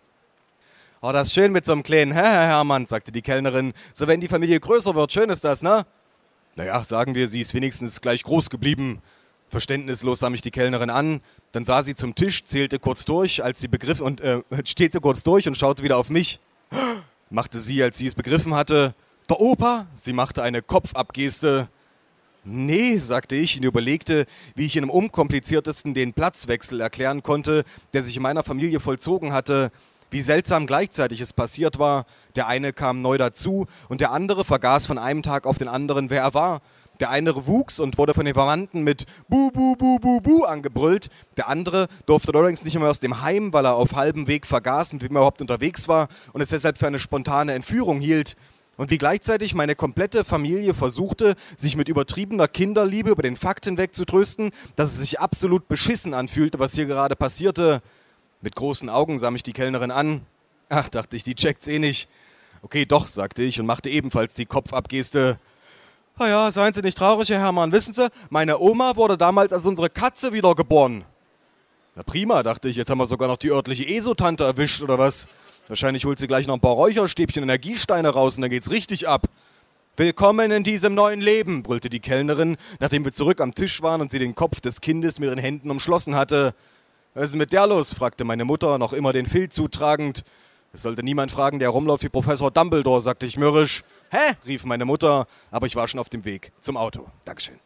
Oh, 1.03 1.13
das 1.13 1.29
ist 1.29 1.35
schön 1.35 1.53
mit 1.53 1.67
so 1.67 1.73
einem 1.73 1.83
kleinen 1.83 2.13
Herr, 2.13 2.25
Herr 2.25 2.47
Hermann, 2.47 2.87
sagte 2.87 3.13
die 3.13 3.21
Kellnerin. 3.21 3.75
So, 3.93 4.07
wenn 4.07 4.23
die 4.23 4.29
Familie 4.29 4.59
größer 4.59 4.95
wird, 4.95 5.13
schön 5.13 5.29
ist 5.29 5.45
das, 5.45 5.63
ne? 5.63 5.85
Naja, 6.55 6.83
sagen 6.83 7.15
wir, 7.15 7.29
sie 7.29 7.43
ist 7.43 7.53
wenigstens 7.53 8.01
gleich 8.01 8.23
groß 8.23 8.49
geblieben. 8.49 9.03
Verständnislos 9.51 10.21
sah 10.21 10.31
mich 10.31 10.41
die 10.41 10.51
Kellnerin 10.51 10.89
an, 10.89 11.21
dann 11.53 11.67
sah 11.67 11.83
sie 11.83 11.95
zum 11.95 12.15
Tisch, 12.15 12.47
zählte 12.47 12.79
kurz 12.79 13.05
durch, 13.05 13.45
als 13.45 13.61
sie 13.61 13.69
begriff 13.69 14.01
und 14.01 14.23
äh, 14.23 14.41
steht 14.65 14.95
sie 14.95 15.01
kurz 15.01 15.23
durch 15.25 15.47
und 15.47 15.59
schaute 15.59 15.83
wieder 15.83 15.99
auf 15.99 16.09
mich 16.09 16.41
machte 17.31 17.61
sie, 17.61 17.83
als 17.83 17.99
sie 17.99 18.07
es 18.07 18.15
begriffen 18.15 18.55
hatte. 18.55 18.95
Der 19.29 19.41
Opa? 19.41 19.87
Sie 19.95 20.13
machte 20.13 20.43
eine 20.43 20.63
Kopfabgeste. 20.63 21.69
Nee, 22.45 22.99
sagte 22.99 23.35
ich 23.35 23.57
und 23.57 23.65
überlegte, 23.65 24.25
wie 24.55 24.67
ich 24.67 24.77
in 24.77 24.83
dem 24.83 24.91
unkompliziertesten 24.91 25.95
den 25.95 26.13
Platzwechsel 26.13 26.81
erklären 26.81 27.25
konnte, 27.25 27.65
der 27.93 28.05
sich 28.05 28.17
in 28.17 28.23
meiner 28.23 28.45
Familie 28.45 28.79
vollzogen 28.79 29.33
hatte. 29.33 29.73
Wie 30.11 30.23
seltsam 30.23 30.69
gleichzeitig 30.69 31.21
es 31.21 31.33
passiert 31.33 31.81
war. 31.81 32.07
Der 32.37 32.47
eine 32.47 32.73
kam 32.73 33.03
neu 33.03 33.19
dazu 33.19 33.67
und 33.89 34.01
der 34.01 34.13
andere 34.13 34.45
vergaß 34.45 34.87
von 34.87 34.99
einem 34.99 35.25
Tag 35.25 35.47
auf 35.47 35.59
den 35.59 35.67
anderen, 35.67 36.11
wer 36.11 36.23
er 36.23 36.35
war. 36.35 36.63
Der 37.01 37.11
eine 37.11 37.47
wuchs 37.47 37.79
und 37.79 37.99
wurde 37.99 38.15
von 38.15 38.25
den 38.25 38.35
Verwandten 38.35 38.83
mit 38.83 39.05
Bu, 39.29 39.51
Bu, 39.51 39.77
Bu, 39.77 39.99
Bu, 39.99 40.21
Bu 40.21 40.45
angebrüllt. 40.45 41.11
Der 41.37 41.49
andere 41.49 41.89
durfte 42.07 42.33
allerdings 42.35 42.65
nicht 42.65 42.79
mehr 42.79 42.89
aus 42.89 43.01
dem 43.01 43.23
Heim, 43.23 43.53
weil 43.53 43.67
er 43.67 43.75
auf 43.75 43.95
halbem 43.95 44.27
Weg 44.27 44.47
vergaß, 44.47 44.95
mit 44.95 45.03
wem 45.03 45.11
er 45.17 45.21
überhaupt 45.21 45.41
unterwegs 45.41 45.89
war 45.89 46.09
und 46.33 46.41
es 46.41 46.49
deshalb 46.49 46.79
für 46.79 46.87
eine 46.87 46.99
spontane 46.99 47.53
Entführung 47.53 48.01
hielt. 48.01 48.37
Und 48.77 48.91
wie 48.91 48.99
gleichzeitig 48.99 49.55
meine 49.55 49.75
komplette 49.75 50.25
Familie 50.25 50.75
versuchte, 50.75 51.35
sich 51.57 51.77
mit 51.77 51.89
übertriebener 51.89 52.47
Kinderliebe 52.47 53.11
über 53.11 53.23
den 53.23 53.37
Fakt 53.37 53.65
hinwegzutrösten, 53.65 54.51
dass 54.77 54.91
es 54.91 54.99
sich 54.99 55.21
absolut 55.21 55.67
beschissen 55.69 56.13
anfühlte, 56.13 56.59
was 56.59 56.75
hier 56.75 56.87
gerade 56.87 57.17
passierte. 57.17 57.83
Mit 58.43 58.55
großen 58.55 58.91
Augen 58.91 59.19
sah 59.19 59.31
mich 59.31 59.43
die 59.43 59.55
Kellnerin 59.55 59.91
an. 59.91 60.21
Ach, 60.69 60.89
dachte 60.89 61.17
ich, 61.17 61.23
die 61.23 61.35
checkt's 61.35 61.69
eh 61.69 61.79
nicht. 61.79 62.09
Okay, 62.63 62.85
doch, 62.85 63.07
sagte 63.07 63.43
ich 63.43 63.61
und 63.61 63.67
machte 63.67 63.89
ebenfalls 63.89 64.35
die 64.35 64.47
Kopfabgeste. 64.47 65.39
Ah 66.19 66.29
ja, 66.29 66.51
seien 66.51 66.73
Sie 66.73 66.81
nicht 66.81 66.97
traurig, 66.97 67.29
Herr 67.29 67.41
Hermann. 67.41 67.73
Wissen 67.73 67.93
Sie, 67.93 68.09
meine 68.31 68.59
Oma 68.59 68.97
wurde 68.97 69.19
damals 69.19 69.53
als 69.53 69.67
unsere 69.67 69.91
Katze 69.91 70.33
wiedergeboren. 70.33 71.05
Na 71.95 72.03
prima, 72.03 72.43
dachte 72.43 72.71
ich, 72.71 72.77
jetzt 72.77 72.89
haben 72.89 72.97
wir 72.97 73.05
sogar 73.05 73.29
noch 73.29 73.37
die 73.37 73.51
örtliche 73.51 73.87
ESO-Tante 73.87 74.43
erwischt 74.43 74.81
oder 74.81 74.99
was? 74.99 75.29
Wahrscheinlich 75.69 76.07
holt 76.07 76.19
sie 76.19 76.27
gleich 76.27 76.47
noch 76.47 76.55
ein 76.55 76.61
paar 76.61 76.73
Räucherstäbchen 76.73 77.43
Energiesteine 77.43 78.09
raus 78.09 78.37
und 78.37 78.43
dann 78.43 78.51
geht's 78.51 78.71
richtig 78.71 79.07
ab. 79.07 79.27
Willkommen 79.99 80.51
in 80.53 80.65
diesem 80.65 80.95
neuen 80.95 81.21
Leben, 81.21 81.63
brüllte 81.63 81.91
die 81.91 82.01
Kellnerin, 82.01 82.57
nachdem 82.81 83.05
wir 83.05 83.13
zurück 83.13 83.43
am 83.43 83.55
Tisch 83.55 83.83
waren 83.83 84.01
und 84.01 84.11
sie 84.11 84.19
den 84.19 84.35
Kopf 84.35 84.63
des 84.63 84.81
Kindes 84.81 85.19
mit 85.19 85.29
ihren 85.29 85.39
Händen 85.39 85.71
umschlossen 85.71 86.15
hatte. 86.15 86.55
Was 87.13 87.25
ist 87.25 87.37
mit 87.37 87.53
der 87.53 87.67
los? 87.67 87.93
fragte 87.93 88.25
meine 88.25 88.47
Mutter, 88.47 88.79
noch 88.79 88.95
immer 88.95 89.13
den 89.13 89.27
Filz 89.27 89.55
zutragend. 89.55 90.25
Es 90.73 90.81
sollte 90.81 91.03
niemand 91.03 91.31
fragen, 91.31 91.59
der 91.59 91.69
rumläuft 91.69 92.05
wie 92.05 92.09
Professor 92.09 92.51
Dumbledore, 92.51 93.03
sagte 93.03 93.27
ich 93.27 93.37
mürrisch. 93.37 93.85
Hä? 94.11 94.35
rief 94.47 94.65
meine 94.65 94.85
Mutter, 94.85 95.27
aber 95.51 95.67
ich 95.67 95.77
war 95.77 95.89
schon 95.89 96.01
auf 96.01 96.09
dem 96.09 96.25
Weg 96.25 96.53
zum 96.61 96.77
Auto. 96.77 97.07
Dankeschön. 97.25 97.59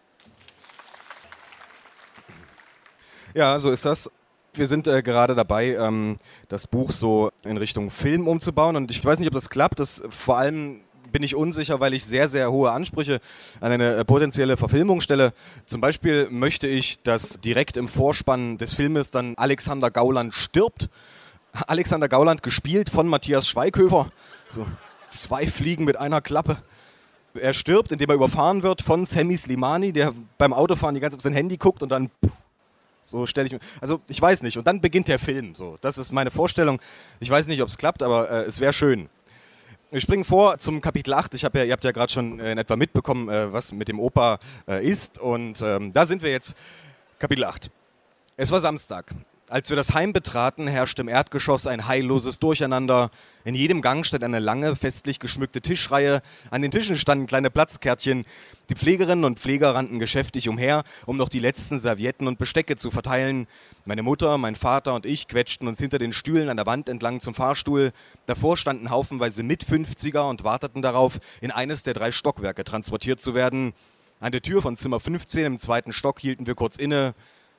Ja, 3.35 3.59
so 3.59 3.71
ist 3.71 3.85
das. 3.85 4.11
Wir 4.55 4.67
sind 4.67 4.89
äh, 4.89 5.03
gerade 5.03 5.37
dabei, 5.37 5.77
ähm, 5.77 6.19
das 6.49 6.67
Buch 6.67 6.91
so 6.91 7.31
in 7.45 7.57
Richtung 7.57 7.91
Film 7.91 8.27
umzubauen 8.27 8.75
und 8.75 8.91
ich 8.91 9.05
weiß 9.05 9.21
nicht, 9.21 9.29
ob 9.29 9.35
das 9.35 9.49
klappt. 9.49 9.79
Das 9.79 10.03
vor 10.09 10.39
allem 10.39 10.81
bin 11.13 11.23
ich 11.23 11.37
unsicher, 11.37 11.79
weil 11.79 11.95
ich 11.95 12.05
sehr, 12.05 12.27
sehr 12.27 12.51
hohe 12.51 12.73
Ansprüche 12.73 13.21
an 13.61 13.71
eine 13.71 13.97
äh, 13.97 14.05
potenzielle 14.05 14.57
Verfilmung 14.57 15.01
stelle. 15.01 15.33
Zum 15.67 15.81
Beispiel 15.81 16.29
möchte 16.31 16.67
ich, 16.67 17.03
dass 17.03 17.41
direkt 17.41 17.77
im 17.77 17.87
Vorspann 17.87 18.59
des 18.59 18.75
Filmes 18.75 19.13
dann 19.13 19.35
Alexander 19.37 19.91
Gauland 19.91 20.35
stirbt. 20.35 20.89
Alexander 21.67 22.09
Gauland 22.09 22.43
gespielt 22.43 22.91
von 22.91 23.07
Matthias 23.07 23.49
Schweighöfer. 23.49 24.11
So 24.49 24.67
zwei 25.11 25.47
Fliegen 25.47 25.85
mit 25.85 25.97
einer 25.97 26.21
Klappe. 26.21 26.59
Er 27.35 27.53
stirbt, 27.53 27.93
indem 27.93 28.11
er 28.11 28.17
überfahren 28.17 28.63
wird 28.63 28.83
von 28.83 29.05
Sammy 29.05 29.37
Slimani, 29.37 29.93
der 29.93 30.13
beim 30.39 30.53
Autofahren 30.53 30.95
die 30.95 31.01
ganze 31.01 31.17
Zeit 31.17 31.21
auf 31.21 31.25
sein 31.25 31.35
Handy 31.35 31.57
guckt 31.57 31.83
und 31.83 31.91
dann 31.91 32.11
so 33.03 33.27
stelle 33.27 33.47
ich 33.47 33.53
mir. 33.53 33.61
Also 33.81 34.01
ich 34.09 34.21
weiß 34.21 34.43
nicht. 34.43 34.59
Und 34.59 34.67
dann 34.67 34.81
beginnt 34.81 35.09
der 35.09 35.19
Film. 35.19 35.55
So, 35.55 35.77
das 35.81 35.99
ist 35.99 36.13
meine 36.13 36.31
Vorstellung. 36.31 36.81
Ich 37.19 37.31
weiß 37.31 37.47
nicht, 37.47 37.63
ob 37.63 37.69
es 37.69 37.79
klappt, 37.79 38.03
aber 38.03 38.31
äh, 38.31 38.43
es 38.45 38.61
wäre 38.61 38.73
schön. 38.73 39.09
Wir 39.91 40.01
springen 40.01 40.25
vor 40.25 40.59
zum 40.59 40.81
Kapitel 40.81 41.15
8. 41.15 41.35
Ich 41.35 41.45
hab 41.45 41.55
ja, 41.55 41.65
ihr 41.65 41.73
habt 41.73 41.83
ja 41.83 41.93
gerade 41.93 42.13
schon 42.13 42.39
äh, 42.39 42.53
in 42.53 42.59
etwa 42.59 42.77
mitbekommen, 42.77 43.29
äh, 43.29 43.53
was 43.53 43.73
mit 43.73 43.89
dem 43.89 43.99
Opa 43.99 44.39
äh, 44.69 44.87
ist. 44.87 45.19
Und 45.19 45.63
ähm, 45.63 45.93
da 45.93 46.07
sind 46.07 46.23
wir 46.23 46.31
jetzt. 46.31 46.57
Kapitel 47.19 47.45
8. 47.45 47.71
Es 48.37 48.51
war 48.51 48.61
Samstag. 48.61 49.13
Als 49.51 49.69
wir 49.69 49.77
das 49.77 49.95
Heim 49.95 50.13
betraten, 50.13 50.69
herrschte 50.69 51.03
im 51.03 51.09
Erdgeschoss 51.09 51.67
ein 51.67 51.89
heilloses 51.89 52.39
Durcheinander. 52.39 53.11
In 53.45 53.57
jedem 53.57 53.83
Gang 53.83 54.07
stand 54.07 54.23
eine 54.23 54.39
lange, 54.39 54.77
festlich 54.77 55.19
geschmückte 55.19 55.61
Tischreihe. 55.61 56.23
An 56.53 56.63
den 56.63 56.71
Tischen 56.71 56.97
standen 56.97 57.27
kleine 57.27 57.51
Platzkärtchen. 57.51 58.25
Die 58.69 58.77
Pflegerinnen 58.77 59.25
und 59.25 59.41
Pfleger 59.41 59.75
rannten 59.75 59.99
geschäftig 59.99 60.49
umher, 60.49 60.85
um 61.05 61.17
noch 61.17 61.29
die 61.29 61.41
letzten 61.41 61.81
Servietten 61.81 62.29
und 62.29 62.39
Bestecke 62.39 62.77
zu 62.77 62.93
verteilen. 62.93 63.49
Meine 63.85 64.05
Mutter, 64.05 64.39
mein 64.39 64.55
Vater 64.55 64.95
und 64.95 65.05
ich 65.05 65.27
quetschten 65.27 65.67
uns 65.67 65.81
hinter 65.81 65.99
den 65.99 66.13
Stühlen 66.13 66.49
an 66.49 66.57
der 66.57 66.67
Wand 66.67 66.89
entlang 66.89 67.21
zum 67.21 67.35
Fahrstuhl. 67.35 67.91
Davor 68.27 68.57
standen 68.57 68.91
haufenweise 68.91 69.43
Mit-50er 69.43 70.31
und 70.31 70.45
warteten 70.45 70.81
darauf, 70.81 71.19
in 71.41 71.51
eines 71.51 71.83
der 71.83 71.95
drei 71.95 72.13
Stockwerke 72.13 72.63
transportiert 72.63 73.21
zu 73.21 73.35
werden. 73.35 73.73
An 74.21 74.31
der 74.31 74.43
Tür 74.43 74.63
von 74.63 74.77
Zimmer 74.77 75.01
15 75.01 75.45
im 75.45 75.59
zweiten 75.59 75.93
Stock 75.93 76.21
hielten 76.21 76.47
wir 76.47 76.55
kurz 76.55 76.77
inne. 76.77 77.15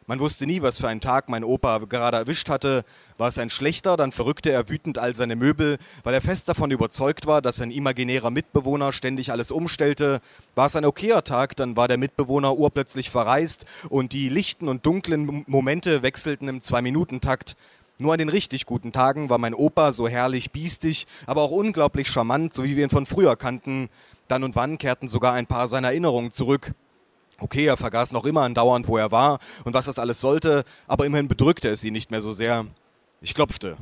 Man 0.08 0.20
wusste 0.20 0.48
nie, 0.48 0.62
was 0.63 0.79
für 0.79 0.88
einen 0.88 1.00
Tag 1.00 1.29
mein 1.29 1.43
Opa 1.43 1.77
gerade 1.77 2.17
erwischt 2.17 2.50
hatte. 2.50 2.84
War 3.17 3.27
es 3.27 3.38
ein 3.38 3.51
schlechter, 3.51 3.98
dann 3.98 4.12
verrückte 4.12 4.51
er 4.51 4.67
wütend 4.67 4.98
all 4.98 5.15
seine 5.15 5.36
Möbel, 5.36 5.77
weil 6.03 6.13
er 6.13 6.22
fest 6.22 6.50
davon 6.50 6.72
überzeugt 6.72 7.27
war, 7.27 7.41
dass 7.41 7.58
sein 7.58 7.70
imaginärer 7.70 8.31
Mitbewohner 8.31 8.93
ständig 8.93 9.31
alles 9.31 9.51
umstellte. 9.51 10.20
War 10.55 10.65
es 10.65 10.75
ein 10.75 10.86
okayer 10.86 11.24
Tag, 11.24 11.55
dann 11.55 11.77
war 11.77 11.88
der 11.88 11.98
Mitbewohner 11.98 12.58
urplötzlich 12.58 13.12
verreist 13.12 13.65
und 13.89 14.13
die 14.13 14.29
lichten 14.29 14.67
und 14.67 14.88
dunklen 14.88 15.43
Momente 15.46 16.01
wechselten 16.01 16.48
im 16.48 16.62
Zwei-Minuten-Takt. 16.62 17.55
Nur 18.00 18.13
an 18.13 18.20
den 18.20 18.29
richtig 18.29 18.65
guten 18.65 18.91
Tagen 18.91 19.29
war 19.29 19.38
mein 19.38 19.53
Opa 19.53 19.91
so 19.91 20.08
herrlich 20.08 20.51
biestig, 20.51 21.05
aber 21.27 21.43
auch 21.43 21.51
unglaublich 21.51 22.10
charmant, 22.10 22.51
so 22.51 22.63
wie 22.63 22.75
wir 22.75 22.84
ihn 22.84 22.89
von 22.89 23.05
früher 23.05 23.36
kannten. 23.36 23.89
Dann 24.27 24.43
und 24.43 24.55
wann 24.55 24.79
kehrten 24.79 25.08
sogar 25.08 25.34
ein 25.34 25.46
paar 25.46 25.67
seiner 25.67 25.89
Erinnerungen 25.89 26.31
zurück. 26.31 26.74
Okay, 27.41 27.65
er 27.65 27.75
vergaß 27.75 28.12
noch 28.12 28.25
immer 28.25 28.41
andauernd, 28.41 28.88
wo 28.88 28.98
er 28.98 29.12
war 29.12 29.39
und 29.65 29.74
was 29.74 29.86
das 29.86 29.98
alles 29.98 30.21
sollte, 30.21 30.63
aber 30.88 31.07
immerhin 31.07 31.27
bedrückte 31.27 31.69
es 31.69 31.83
ihn 31.83 31.93
nicht 31.93 32.12
mehr 32.12 32.21
so 32.21 32.31
sehr. 32.31 32.67
Ich 33.19 33.33
klopfte. 33.33 33.77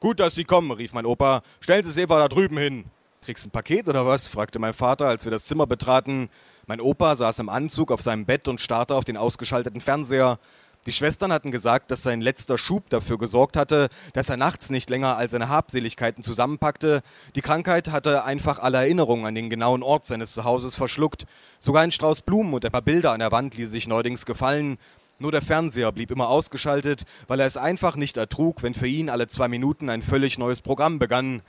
Gut, 0.00 0.18
dass 0.18 0.34
Sie 0.34 0.44
kommen, 0.44 0.70
rief 0.70 0.94
mein 0.94 1.04
Opa. 1.04 1.42
Stellen 1.60 1.84
Sie 1.84 1.90
es 1.90 1.98
Eva 1.98 2.18
da 2.18 2.28
drüben 2.28 2.56
hin. 2.56 2.86
Kriegst 3.20 3.46
ein 3.46 3.50
Paket 3.50 3.88
oder 3.88 4.06
was? 4.06 4.28
fragte 4.28 4.58
mein 4.58 4.72
Vater, 4.72 5.08
als 5.08 5.24
wir 5.24 5.30
das 5.30 5.44
Zimmer 5.44 5.66
betraten. 5.66 6.30
Mein 6.66 6.80
Opa 6.80 7.14
saß 7.14 7.38
im 7.40 7.50
Anzug 7.50 7.92
auf 7.92 8.00
seinem 8.00 8.24
Bett 8.24 8.48
und 8.48 8.62
starrte 8.62 8.94
auf 8.94 9.04
den 9.04 9.18
ausgeschalteten 9.18 9.82
Fernseher. 9.82 10.38
Die 10.86 10.92
Schwestern 10.92 11.32
hatten 11.32 11.50
gesagt, 11.50 11.90
dass 11.90 12.04
sein 12.04 12.20
letzter 12.20 12.58
Schub 12.58 12.88
dafür 12.90 13.18
gesorgt 13.18 13.56
hatte, 13.56 13.88
dass 14.12 14.28
er 14.28 14.36
nachts 14.36 14.70
nicht 14.70 14.88
länger 14.88 15.16
all 15.16 15.28
seine 15.28 15.48
Habseligkeiten 15.48 16.22
zusammenpackte. 16.22 17.02
Die 17.34 17.40
Krankheit 17.40 17.90
hatte 17.90 18.24
einfach 18.24 18.60
alle 18.60 18.78
Erinnerungen 18.78 19.26
an 19.26 19.34
den 19.34 19.50
genauen 19.50 19.82
Ort 19.82 20.06
seines 20.06 20.32
Zuhauses 20.32 20.76
verschluckt. 20.76 21.26
Sogar 21.58 21.82
ein 21.82 21.90
Strauß 21.90 22.22
Blumen 22.22 22.54
und 22.54 22.64
ein 22.64 22.70
paar 22.70 22.82
Bilder 22.82 23.10
an 23.10 23.18
der 23.18 23.32
Wand 23.32 23.56
ließ 23.56 23.68
sich 23.68 23.88
neuerdings 23.88 24.26
gefallen. 24.26 24.78
Nur 25.18 25.32
der 25.32 25.42
Fernseher 25.42 25.90
blieb 25.90 26.12
immer 26.12 26.28
ausgeschaltet, 26.28 27.02
weil 27.26 27.40
er 27.40 27.46
es 27.46 27.56
einfach 27.56 27.96
nicht 27.96 28.16
ertrug, 28.16 28.62
wenn 28.62 28.74
für 28.74 28.86
ihn 28.86 29.10
alle 29.10 29.26
zwei 29.26 29.48
Minuten 29.48 29.90
ein 29.90 30.02
völlig 30.02 30.38
neues 30.38 30.60
Programm 30.60 31.00
begann. 31.00 31.42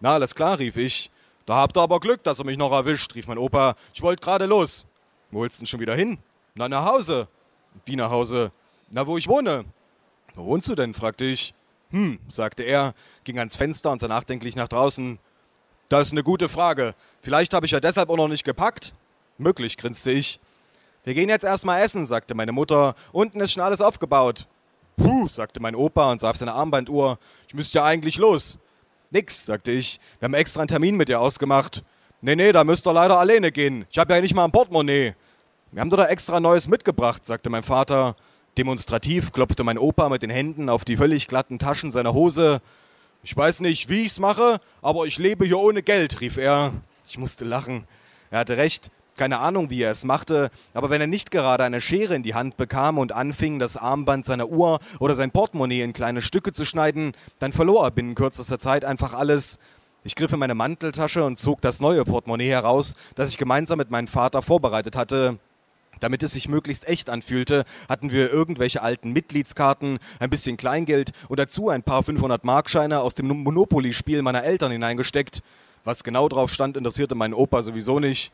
Na, 0.00 0.14
alles 0.14 0.34
klar, 0.34 0.58
rief 0.58 0.76
ich. 0.76 1.10
Da 1.46 1.56
habt 1.56 1.78
ihr 1.78 1.82
aber 1.82 1.98
Glück, 1.98 2.22
dass 2.24 2.40
er 2.40 2.44
mich 2.44 2.58
noch 2.58 2.72
erwischt, 2.72 3.14
rief 3.14 3.26
mein 3.26 3.38
Opa. 3.38 3.74
Ich 3.94 4.02
wollte 4.02 4.22
gerade 4.22 4.44
los. 4.44 4.86
Wo 5.30 5.42
willst 5.42 5.58
du 5.58 5.62
denn 5.62 5.66
schon 5.66 5.80
wieder 5.80 5.94
hin? 5.94 6.18
Na, 6.54 6.68
nach 6.68 6.84
Hause. 6.84 7.26
Wie 7.84 7.96
nach 7.96 8.10
Hause? 8.10 8.52
Na, 8.90 9.06
wo 9.06 9.16
ich 9.16 9.28
wohne. 9.28 9.64
Wo 10.34 10.46
wohnst 10.46 10.68
du 10.68 10.74
denn? 10.74 10.94
fragte 10.94 11.24
ich. 11.24 11.54
Hm, 11.90 12.20
sagte 12.28 12.62
er, 12.62 12.94
ging 13.24 13.38
ans 13.38 13.56
Fenster 13.56 13.90
und 13.90 14.00
sah 14.00 14.08
nachdenklich 14.08 14.54
nach 14.54 14.68
draußen. 14.68 15.18
Das 15.88 16.06
ist 16.06 16.12
eine 16.12 16.22
gute 16.22 16.48
Frage. 16.48 16.94
Vielleicht 17.20 17.52
habe 17.52 17.66
ich 17.66 17.72
ja 17.72 17.80
deshalb 17.80 18.10
auch 18.10 18.16
noch 18.16 18.28
nicht 18.28 18.44
gepackt. 18.44 18.94
Möglich, 19.38 19.76
grinste 19.76 20.12
ich. 20.12 20.38
Wir 21.02 21.14
gehen 21.14 21.28
jetzt 21.28 21.44
erstmal 21.44 21.82
essen, 21.82 22.06
sagte 22.06 22.34
meine 22.34 22.52
Mutter. 22.52 22.94
Unten 23.10 23.40
ist 23.40 23.52
schon 23.52 23.62
alles 23.62 23.80
aufgebaut. 23.80 24.46
Puh, 24.96 25.28
sagte 25.28 25.60
mein 25.60 25.74
Opa 25.74 26.12
und 26.12 26.20
sah 26.20 26.30
auf 26.30 26.36
seine 26.36 26.52
Armbanduhr. 26.52 27.18
Ich 27.48 27.54
müsste 27.54 27.78
ja 27.78 27.84
eigentlich 27.84 28.18
los. 28.18 28.58
Nix, 29.10 29.46
sagte 29.46 29.72
ich. 29.72 29.98
Wir 30.18 30.26
haben 30.26 30.34
extra 30.34 30.60
einen 30.60 30.68
Termin 30.68 30.96
mit 30.96 31.08
dir 31.08 31.20
ausgemacht. 31.20 31.82
Nee, 32.20 32.36
nee, 32.36 32.52
da 32.52 32.64
müsst 32.64 32.86
ihr 32.86 32.92
leider 32.92 33.18
alleine 33.18 33.50
gehen. 33.50 33.86
Ich 33.90 33.98
habe 33.98 34.14
ja 34.14 34.20
nicht 34.20 34.34
mal 34.34 34.44
ein 34.44 34.52
Portemonnaie. 34.52 35.14
Wir 35.72 35.82
haben 35.82 35.90
doch 35.90 35.98
da 35.98 36.06
extra 36.06 36.40
Neues 36.40 36.66
mitgebracht, 36.66 37.24
sagte 37.24 37.48
mein 37.48 37.62
Vater. 37.62 38.16
Demonstrativ 38.58 39.30
klopfte 39.30 39.62
mein 39.62 39.78
Opa 39.78 40.08
mit 40.08 40.22
den 40.22 40.30
Händen 40.30 40.68
auf 40.68 40.84
die 40.84 40.96
völlig 40.96 41.28
glatten 41.28 41.60
Taschen 41.60 41.92
seiner 41.92 42.12
Hose. 42.12 42.60
Ich 43.22 43.36
weiß 43.36 43.60
nicht, 43.60 43.88
wie 43.88 44.02
ich's 44.02 44.18
mache, 44.18 44.58
aber 44.82 45.06
ich 45.06 45.18
lebe 45.18 45.44
hier 45.44 45.60
ohne 45.60 45.84
Geld, 45.84 46.20
rief 46.20 46.38
er. 46.38 46.72
Ich 47.08 47.18
musste 47.18 47.44
lachen. 47.44 47.84
Er 48.32 48.40
hatte 48.40 48.56
recht. 48.56 48.90
Keine 49.16 49.38
Ahnung, 49.38 49.70
wie 49.70 49.82
er 49.82 49.90
es 49.90 50.04
machte, 50.04 50.50
aber 50.72 50.88
wenn 50.88 51.00
er 51.00 51.06
nicht 51.06 51.30
gerade 51.30 51.62
eine 51.62 51.82
Schere 51.82 52.14
in 52.14 52.22
die 52.22 52.34
Hand 52.34 52.56
bekam 52.56 52.96
und 52.96 53.12
anfing, 53.12 53.58
das 53.58 53.76
Armband 53.76 54.24
seiner 54.24 54.48
Uhr 54.48 54.78
oder 54.98 55.14
sein 55.14 55.30
Portemonnaie 55.30 55.82
in 55.82 55.92
kleine 55.92 56.22
Stücke 56.22 56.52
zu 56.52 56.64
schneiden, 56.64 57.12
dann 57.38 57.52
verlor 57.52 57.84
er 57.84 57.90
binnen 57.90 58.14
kürzester 58.14 58.58
Zeit 58.58 58.82
einfach 58.82 59.12
alles. 59.12 59.58
Ich 60.04 60.14
griff 60.14 60.32
in 60.32 60.38
meine 60.38 60.54
Manteltasche 60.54 61.22
und 61.22 61.36
zog 61.36 61.60
das 61.60 61.80
neue 61.80 62.04
Portemonnaie 62.04 62.48
heraus, 62.48 62.94
das 63.14 63.28
ich 63.28 63.36
gemeinsam 63.36 63.76
mit 63.76 63.90
meinem 63.90 64.08
Vater 64.08 64.40
vorbereitet 64.40 64.96
hatte. 64.96 65.38
Damit 66.00 66.22
es 66.22 66.32
sich 66.32 66.48
möglichst 66.48 66.88
echt 66.88 67.10
anfühlte, 67.10 67.64
hatten 67.88 68.10
wir 68.10 68.32
irgendwelche 68.32 68.82
alten 68.82 69.12
Mitgliedskarten, 69.12 69.98
ein 70.18 70.30
bisschen 70.30 70.56
Kleingeld 70.56 71.12
und 71.28 71.38
dazu 71.38 71.68
ein 71.68 71.82
paar 71.82 72.02
500-Markscheine 72.02 73.00
aus 73.00 73.14
dem 73.14 73.28
Monopoly-Spiel 73.28 74.22
meiner 74.22 74.44
Eltern 74.44 74.72
hineingesteckt. 74.72 75.42
Was 75.84 76.04
genau 76.04 76.28
drauf 76.28 76.52
stand, 76.52 76.76
interessierte 76.76 77.14
meinen 77.14 77.34
Opa 77.34 77.62
sowieso 77.62 78.00
nicht. 78.00 78.32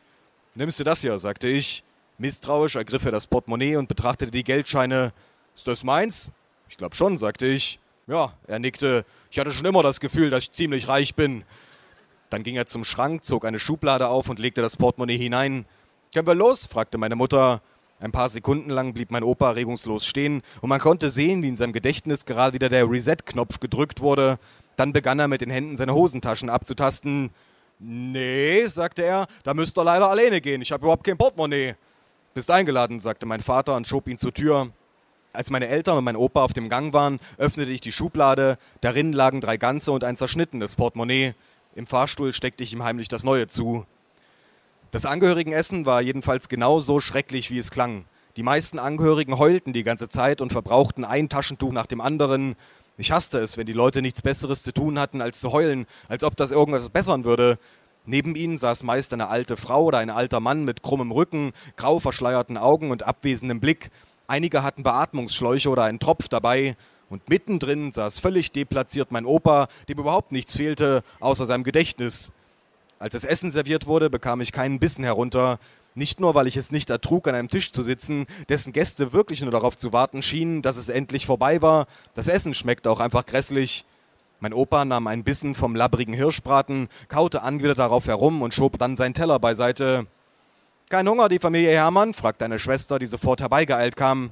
Nimmst 0.55 0.79
du 0.79 0.83
das 0.83 1.01
hier, 1.01 1.17
sagte 1.19 1.47
ich. 1.47 1.83
Misstrauisch 2.17 2.75
ergriff 2.75 3.05
er 3.05 3.11
das 3.11 3.27
Portemonnaie 3.27 3.75
und 3.75 3.87
betrachtete 3.87 4.31
die 4.31 4.43
Geldscheine. 4.43 5.13
Ist 5.53 5.67
das 5.67 5.83
meins? 5.83 6.31
Ich 6.69 6.77
glaub 6.77 6.95
schon, 6.95 7.17
sagte 7.17 7.45
ich. 7.45 7.79
Ja, 8.07 8.33
er 8.47 8.59
nickte. 8.59 9.05
Ich 9.29 9.37
hatte 9.37 9.51
schon 9.51 9.65
immer 9.65 9.83
das 9.83 9.99
Gefühl, 9.99 10.29
dass 10.29 10.45
ich 10.45 10.51
ziemlich 10.51 10.87
reich 10.87 11.15
bin. 11.15 11.43
Dann 12.29 12.43
ging 12.43 12.55
er 12.55 12.65
zum 12.65 12.83
Schrank, 12.83 13.23
zog 13.23 13.45
eine 13.45 13.59
Schublade 13.59 14.07
auf 14.07 14.29
und 14.29 14.39
legte 14.39 14.61
das 14.61 14.77
Portemonnaie 14.77 15.17
hinein. 15.17 15.65
Können 16.13 16.27
wir 16.27 16.35
los? 16.35 16.65
fragte 16.65 16.97
meine 16.97 17.15
Mutter. 17.15 17.61
Ein 17.99 18.11
paar 18.11 18.29
Sekunden 18.29 18.69
lang 18.69 18.93
blieb 18.93 19.11
mein 19.11 19.23
Opa 19.23 19.51
regungslos 19.51 20.05
stehen 20.05 20.41
und 20.61 20.69
man 20.69 20.79
konnte 20.79 21.09
sehen, 21.09 21.41
wie 21.41 21.47
in 21.47 21.57
seinem 21.57 21.73
Gedächtnis 21.73 22.25
gerade 22.25 22.53
wieder 22.53 22.69
der 22.69 22.89
Reset-Knopf 22.89 23.59
gedrückt 23.59 24.01
wurde. 24.01 24.37
Dann 24.75 24.93
begann 24.93 25.19
er 25.19 25.27
mit 25.27 25.41
den 25.41 25.49
Händen 25.49 25.75
seine 25.75 25.95
Hosentaschen 25.95 26.49
abzutasten. 26.49 27.31
Nee, 27.79 28.65
sagte 28.65 29.03
er, 29.03 29.27
da 29.43 29.53
müsst 29.53 29.77
ihr 29.77 29.83
leider 29.83 30.07
alleine 30.09 30.41
gehen. 30.41 30.61
Ich 30.61 30.71
habe 30.71 30.83
überhaupt 30.83 31.03
kein 31.03 31.17
Portemonnaie. 31.17 31.75
Bist 32.35 32.51
eingeladen, 32.51 32.99
sagte 32.99 33.25
mein 33.25 33.41
Vater 33.41 33.75
und 33.75 33.87
schob 33.87 34.07
ihn 34.07 34.19
zur 34.19 34.33
Tür. 34.33 34.69
Als 35.33 35.49
meine 35.49 35.67
Eltern 35.67 35.97
und 35.97 36.03
mein 36.03 36.15
Opa 36.15 36.43
auf 36.43 36.53
dem 36.53 36.69
Gang 36.69 36.93
waren, 36.93 37.19
öffnete 37.37 37.71
ich 37.71 37.81
die 37.81 37.91
Schublade. 37.91 38.57
Darin 38.81 39.11
lagen 39.11 39.41
drei 39.41 39.57
ganze 39.57 39.91
und 39.91 40.03
ein 40.03 40.17
zerschnittenes 40.17 40.75
Portemonnaie. 40.75 41.33
Im 41.75 41.87
Fahrstuhl 41.87 42.33
steckte 42.33 42.63
ich 42.63 42.73
ihm 42.73 42.83
heimlich 42.83 43.07
das 43.07 43.23
neue 43.23 43.47
zu. 43.47 43.85
Das 44.91 45.05
Angehörigenessen 45.05 45.85
war 45.85 46.01
jedenfalls 46.01 46.47
genau 46.47 46.79
so 46.79 47.01
schrecklich, 47.01 47.51
wie 47.51 47.57
es 47.57 47.71
klang. 47.71 48.05
Die 48.37 48.43
meisten 48.43 48.79
Angehörigen 48.79 49.37
heulten 49.37 49.73
die 49.73 49.83
ganze 49.83 50.07
Zeit 50.07 50.39
und 50.39 50.53
verbrauchten 50.53 51.03
ein 51.03 51.27
Taschentuch 51.27 51.73
nach 51.73 51.87
dem 51.87 51.99
anderen. 51.99 52.55
Ich 52.95 53.11
hasste 53.11 53.39
es, 53.39 53.57
wenn 53.57 53.65
die 53.65 53.73
Leute 53.73 54.01
nichts 54.01 54.21
Besseres 54.21 54.63
zu 54.63 54.71
tun 54.73 54.97
hatten, 54.97 55.21
als 55.21 55.41
zu 55.41 55.51
heulen, 55.51 55.87
als 56.07 56.23
ob 56.23 56.37
das 56.37 56.51
irgendwas 56.51 56.89
bessern 56.89 57.25
würde. 57.25 57.59
Neben 58.05 58.35
ihnen 58.37 58.57
saß 58.57 58.83
meist 58.83 59.11
eine 59.11 59.27
alte 59.27 59.57
Frau 59.57 59.83
oder 59.83 59.97
ein 59.97 60.09
alter 60.09 60.39
Mann 60.39 60.63
mit 60.63 60.83
krummem 60.83 61.11
Rücken, 61.11 61.51
grau 61.75 61.99
verschleierten 61.99 62.55
Augen 62.55 62.89
und 62.89 63.03
abwesendem 63.03 63.59
Blick. 63.59 63.89
Einige 64.27 64.63
hatten 64.63 64.83
Beatmungsschläuche 64.83 65.69
oder 65.69 65.83
einen 65.83 65.99
Tropf 65.99 66.29
dabei. 66.29 66.77
Und 67.09 67.29
mittendrin 67.29 67.91
saß 67.91 68.19
völlig 68.19 68.51
deplatziert 68.53 69.11
mein 69.11 69.25
Opa, 69.25 69.67
dem 69.89 69.99
überhaupt 69.99 70.31
nichts 70.31 70.55
fehlte, 70.55 71.03
außer 71.19 71.45
seinem 71.45 71.63
Gedächtnis. 71.63 72.31
Als 72.99 73.13
das 73.13 73.23
Essen 73.23 73.51
serviert 73.51 73.85
wurde, 73.85 74.09
bekam 74.09 74.41
ich 74.41 74.51
keinen 74.51 74.79
Bissen 74.79 75.03
herunter. 75.03 75.59
Nicht 75.93 76.19
nur, 76.19 76.35
weil 76.35 76.47
ich 76.47 76.57
es 76.57 76.71
nicht 76.71 76.89
ertrug, 76.89 77.27
an 77.27 77.35
einem 77.35 77.49
Tisch 77.49 77.71
zu 77.71 77.83
sitzen, 77.83 78.25
dessen 78.49 78.73
Gäste 78.73 79.13
wirklich 79.13 79.41
nur 79.41 79.51
darauf 79.51 79.77
zu 79.77 79.93
warten 79.93 80.21
schienen, 80.21 80.61
dass 80.61 80.77
es 80.77 80.89
endlich 80.89 81.25
vorbei 81.25 81.61
war. 81.61 81.85
Das 82.13 82.27
Essen 82.27 82.53
schmeckte 82.53 82.89
auch 82.89 82.99
einfach 82.99 83.25
grässlich. 83.25 83.85
Mein 84.39 84.53
Opa 84.53 84.85
nahm 84.85 85.07
einen 85.07 85.23
Bissen 85.23 85.55
vom 85.55 85.75
labbrigen 85.75 86.13
Hirschbraten, 86.13 86.89
kaute 87.07 87.41
angewidert 87.41 87.79
darauf 87.79 88.05
herum 88.07 88.41
und 88.41 88.53
schob 88.53 88.77
dann 88.77 88.95
seinen 88.95 89.15
Teller 89.15 89.39
beiseite. 89.39 90.05
Kein 90.89 91.07
Hunger, 91.07 91.29
die 91.29 91.39
Familie 91.39 91.71
Hermann? 91.71 92.13
fragte 92.13 92.45
eine 92.45 92.59
Schwester, 92.59 92.99
die 92.99 93.07
sofort 93.07 93.41
herbeigeeilt 93.41 93.95
kam. 93.95 94.31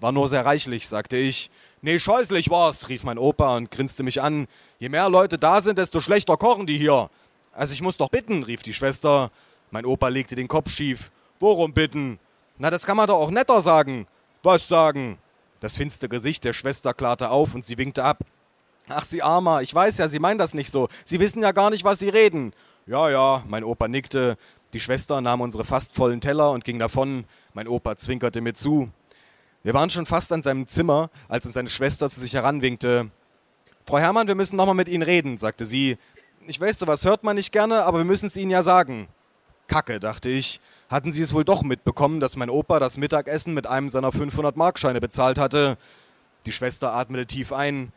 War 0.00 0.12
nur 0.12 0.28
sehr 0.28 0.44
reichlich, 0.44 0.88
sagte 0.88 1.16
ich. 1.16 1.50
Nee, 1.82 1.98
scheußlich 1.98 2.50
war's, 2.50 2.88
rief 2.88 3.04
mein 3.04 3.18
Opa 3.18 3.56
und 3.56 3.70
grinste 3.70 4.02
mich 4.02 4.20
an. 4.20 4.46
Je 4.78 4.88
mehr 4.88 5.08
Leute 5.08 5.38
da 5.38 5.60
sind, 5.60 5.78
desto 5.78 6.00
schlechter 6.00 6.36
kochen 6.36 6.66
die 6.66 6.78
hier. 6.78 7.08
Also 7.54 7.72
ich 7.72 7.82
muss 7.82 7.96
doch 7.96 8.08
bitten, 8.08 8.42
rief 8.42 8.62
die 8.62 8.74
Schwester. 8.74 9.30
Mein 9.70 9.86
Opa 9.86 10.08
legte 10.08 10.34
den 10.34 10.48
Kopf 10.48 10.70
schief. 10.70 11.10
Worum 11.38 11.72
bitten? 11.72 12.18
Na, 12.58 12.70
das 12.70 12.84
kann 12.84 12.96
man 12.96 13.06
doch 13.06 13.18
auch 13.18 13.30
netter 13.30 13.60
sagen. 13.60 14.06
Was 14.42 14.68
sagen? 14.68 15.18
Das 15.60 15.76
finstere 15.76 16.08
Gesicht 16.08 16.44
der 16.44 16.52
Schwester 16.52 16.92
klarte 16.94 17.30
auf 17.30 17.54
und 17.54 17.64
sie 17.64 17.78
winkte 17.78 18.04
ab. 18.04 18.18
Ach, 18.88 19.04
Sie 19.04 19.22
Armer, 19.22 19.62
ich 19.62 19.74
weiß 19.74 19.98
ja, 19.98 20.08
Sie 20.08 20.18
meinen 20.18 20.38
das 20.38 20.52
nicht 20.52 20.70
so. 20.70 20.88
Sie 21.06 21.18
wissen 21.18 21.42
ja 21.42 21.52
gar 21.52 21.70
nicht, 21.70 21.84
was 21.84 22.00
Sie 22.00 22.10
reden. 22.10 22.52
Ja, 22.86 23.08
ja, 23.08 23.42
mein 23.48 23.64
Opa 23.64 23.88
nickte. 23.88 24.36
Die 24.74 24.80
Schwester 24.80 25.20
nahm 25.22 25.40
unsere 25.40 25.64
fast 25.64 25.94
vollen 25.94 26.20
Teller 26.20 26.50
und 26.50 26.64
ging 26.64 26.78
davon. 26.78 27.24
Mein 27.54 27.66
Opa 27.66 27.96
zwinkerte 27.96 28.42
mir 28.42 28.52
zu. 28.52 28.90
Wir 29.62 29.72
waren 29.72 29.88
schon 29.88 30.04
fast 30.04 30.32
an 30.32 30.42
seinem 30.42 30.66
Zimmer, 30.66 31.08
als 31.28 31.46
uns 31.46 31.54
seine 31.54 31.70
Schwester 31.70 32.10
zu 32.10 32.20
sich 32.20 32.34
heranwinkte. 32.34 33.10
Frau 33.86 33.98
Herrmann, 33.98 34.26
wir 34.26 34.34
müssen 34.34 34.56
nochmal 34.56 34.74
mit 34.74 34.88
Ihnen 34.88 35.02
reden, 35.02 35.38
sagte 35.38 35.64
sie. 35.64 35.96
Ich 36.46 36.60
weiß, 36.60 36.78
sowas 36.78 37.06
hört 37.06 37.24
man 37.24 37.36
nicht 37.36 37.52
gerne, 37.52 37.84
aber 37.84 37.98
wir 37.98 38.04
müssen 38.04 38.26
es 38.26 38.36
Ihnen 38.36 38.50
ja 38.50 38.62
sagen. 38.62 39.08
Kacke, 39.66 39.98
dachte 39.98 40.28
ich. 40.28 40.60
Hatten 40.90 41.12
Sie 41.12 41.22
es 41.22 41.32
wohl 41.32 41.44
doch 41.44 41.62
mitbekommen, 41.62 42.20
dass 42.20 42.36
mein 42.36 42.50
Opa 42.50 42.78
das 42.78 42.98
Mittagessen 42.98 43.54
mit 43.54 43.66
einem 43.66 43.88
seiner 43.88 44.10
500-Markscheine 44.10 45.00
bezahlt 45.00 45.38
hatte? 45.38 45.78
Die 46.44 46.52
Schwester 46.52 46.92
atmete 46.92 47.26
tief 47.26 47.50
ein. 47.52 47.92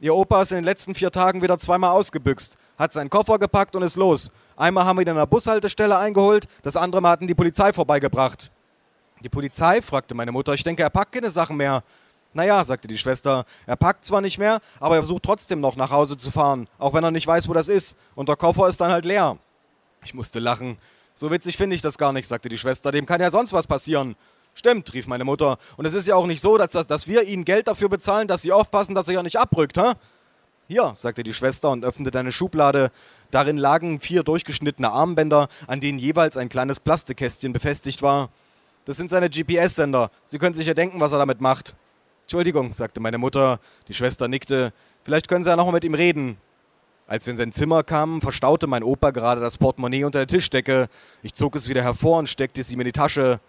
Ihr 0.00 0.16
Opa 0.16 0.42
ist 0.42 0.50
in 0.50 0.56
den 0.56 0.64
letzten 0.64 0.96
vier 0.96 1.12
Tagen 1.12 1.42
wieder 1.42 1.58
zweimal 1.58 1.90
ausgebüxt, 1.90 2.56
hat 2.76 2.92
seinen 2.92 3.08
Koffer 3.08 3.38
gepackt 3.38 3.76
und 3.76 3.82
ist 3.82 3.96
los. 3.96 4.32
Einmal 4.56 4.84
haben 4.84 4.96
wir 4.96 5.02
ihn 5.02 5.10
an 5.10 5.16
der 5.16 5.26
Bushaltestelle 5.26 5.96
eingeholt, 5.96 6.48
das 6.62 6.76
andere 6.76 7.00
Mal 7.00 7.10
hatten 7.10 7.28
die 7.28 7.36
Polizei 7.36 7.72
vorbeigebracht. 7.72 8.50
Die 9.22 9.28
Polizei? 9.28 9.80
fragte 9.80 10.16
meine 10.16 10.32
Mutter. 10.32 10.54
Ich 10.54 10.64
denke, 10.64 10.82
er 10.82 10.90
packt 10.90 11.12
keine 11.12 11.30
Sachen 11.30 11.56
mehr. 11.56 11.84
Naja, 12.34 12.64
sagte 12.64 12.88
die 12.88 12.98
Schwester, 12.98 13.44
er 13.66 13.76
packt 13.76 14.04
zwar 14.04 14.20
nicht 14.20 14.38
mehr, 14.38 14.60
aber 14.80 14.96
er 14.96 15.02
versucht 15.02 15.22
trotzdem 15.22 15.60
noch 15.60 15.76
nach 15.76 15.90
Hause 15.90 16.16
zu 16.16 16.30
fahren, 16.30 16.66
auch 16.78 16.94
wenn 16.94 17.04
er 17.04 17.10
nicht 17.10 17.26
weiß, 17.26 17.48
wo 17.48 17.52
das 17.52 17.68
ist. 17.68 17.96
Und 18.14 18.28
der 18.28 18.36
Koffer 18.36 18.68
ist 18.68 18.80
dann 18.80 18.90
halt 18.90 19.04
leer. 19.04 19.36
Ich 20.04 20.14
musste 20.14 20.38
lachen. 20.38 20.78
So 21.14 21.30
witzig 21.30 21.56
finde 21.56 21.76
ich 21.76 21.82
das 21.82 21.98
gar 21.98 22.12
nicht, 22.12 22.26
sagte 22.26 22.48
die 22.48 22.58
Schwester. 22.58 22.90
Dem 22.90 23.06
kann 23.06 23.20
ja 23.20 23.30
sonst 23.30 23.52
was 23.52 23.66
passieren. 23.66 24.16
Stimmt, 24.54 24.92
rief 24.92 25.06
meine 25.06 25.24
Mutter. 25.24 25.58
Und 25.76 25.84
es 25.84 25.94
ist 25.94 26.06
ja 26.08 26.14
auch 26.14 26.26
nicht 26.26 26.40
so, 26.40 26.58
dass, 26.58 26.72
dass, 26.72 26.86
dass 26.86 27.06
wir 27.06 27.22
ihnen 27.22 27.44
Geld 27.44 27.68
dafür 27.68 27.88
bezahlen, 27.88 28.28
dass 28.28 28.42
sie 28.42 28.52
aufpassen, 28.52 28.94
dass 28.94 29.08
er 29.08 29.14
ja 29.14 29.22
nicht 29.22 29.38
abrückt, 29.38 29.78
hä? 29.78 29.92
Hier, 30.68 30.92
sagte 30.94 31.22
die 31.22 31.34
Schwester 31.34 31.70
und 31.70 31.84
öffnete 31.84 32.18
eine 32.18 32.32
Schublade. 32.32 32.90
Darin 33.30 33.58
lagen 33.58 34.00
vier 34.00 34.22
durchgeschnittene 34.22 34.90
Armbänder, 34.90 35.48
an 35.66 35.80
denen 35.80 35.98
jeweils 35.98 36.36
ein 36.36 36.48
kleines 36.48 36.80
Plastikkästchen 36.80 37.52
befestigt 37.52 38.02
war. 38.02 38.30
Das 38.84 38.96
sind 38.96 39.10
seine 39.10 39.28
GPS-Sender. 39.28 40.10
Sie 40.24 40.38
können 40.38 40.54
sich 40.54 40.66
ja 40.66 40.74
denken, 40.74 41.00
was 41.00 41.12
er 41.12 41.18
damit 41.18 41.40
macht. 41.40 41.74
Entschuldigung, 42.22 42.72
sagte 42.72 43.00
meine 43.00 43.18
Mutter. 43.18 43.60
Die 43.88 43.94
Schwester 43.94 44.28
nickte. 44.28 44.72
Vielleicht 45.04 45.28
können 45.28 45.44
Sie 45.44 45.50
ja 45.50 45.56
noch 45.56 45.70
mit 45.70 45.84
ihm 45.84 45.94
reden. 45.94 46.36
Als 47.06 47.26
wir 47.26 47.32
in 47.32 47.38
sein 47.38 47.52
Zimmer 47.52 47.82
kamen, 47.82 48.20
verstaute 48.20 48.66
mein 48.66 48.82
Opa 48.82 49.10
gerade 49.10 49.40
das 49.40 49.58
Portemonnaie 49.58 50.04
unter 50.04 50.20
der 50.20 50.28
Tischdecke. 50.28 50.88
Ich 51.22 51.34
zog 51.34 51.56
es 51.56 51.68
wieder 51.68 51.82
hervor 51.82 52.18
und 52.18 52.28
steckte 52.28 52.60
es 52.60 52.72
ihm 52.72 52.80
in 52.80 52.86
die 52.86 52.92
Tasche. 52.92 53.40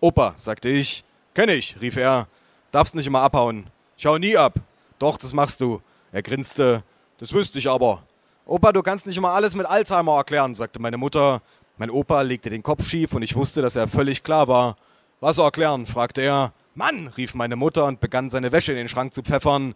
Opa, 0.00 0.34
sagte 0.36 0.68
ich. 0.68 1.04
Kenn 1.34 1.48
ich, 1.48 1.80
rief 1.80 1.96
er. 1.96 2.28
Darfst 2.70 2.94
nicht 2.94 3.06
immer 3.06 3.22
abhauen. 3.22 3.68
Schau 3.96 4.18
nie 4.18 4.36
ab. 4.36 4.54
Doch, 4.98 5.16
das 5.16 5.32
machst 5.32 5.60
du. 5.60 5.80
Er 6.12 6.22
grinste. 6.22 6.84
Das 7.18 7.32
wüsste 7.32 7.58
ich 7.58 7.68
aber. 7.68 8.02
Opa, 8.46 8.72
du 8.72 8.82
kannst 8.82 9.06
nicht 9.06 9.16
immer 9.16 9.30
alles 9.30 9.54
mit 9.54 9.66
Alzheimer 9.66 10.16
erklären, 10.16 10.54
sagte 10.54 10.80
meine 10.80 10.96
Mutter. 10.96 11.42
Mein 11.76 11.90
Opa 11.90 12.22
legte 12.22 12.50
den 12.50 12.62
Kopf 12.62 12.86
schief 12.86 13.14
und 13.14 13.22
ich 13.22 13.34
wusste, 13.36 13.62
dass 13.62 13.76
er 13.76 13.88
völlig 13.88 14.22
klar 14.22 14.48
war. 14.48 14.76
Was 15.20 15.38
erklären? 15.38 15.86
fragte 15.86 16.22
er. 16.22 16.52
Mann, 16.78 17.08
rief 17.16 17.34
meine 17.34 17.56
Mutter 17.56 17.86
und 17.86 17.98
begann 17.98 18.30
seine 18.30 18.52
Wäsche 18.52 18.70
in 18.70 18.78
den 18.78 18.88
Schrank 18.88 19.12
zu 19.12 19.22
pfeffern. 19.22 19.74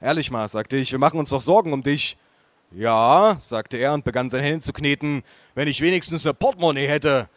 Ehrlich 0.00 0.30
mal, 0.30 0.46
sagte 0.46 0.76
ich, 0.76 0.92
wir 0.92 1.00
machen 1.00 1.18
uns 1.18 1.30
doch 1.30 1.40
Sorgen 1.40 1.72
um 1.72 1.82
dich. 1.82 2.16
Ja, 2.70 3.34
sagte 3.40 3.76
er 3.76 3.92
und 3.92 4.04
begann 4.04 4.30
seine 4.30 4.44
Hände 4.44 4.60
zu 4.60 4.72
kneten. 4.72 5.24
Wenn 5.56 5.66
ich 5.66 5.80
wenigstens 5.80 6.24
eine 6.24 6.32
Portemonnaie 6.32 6.86
hätte. 6.86 7.28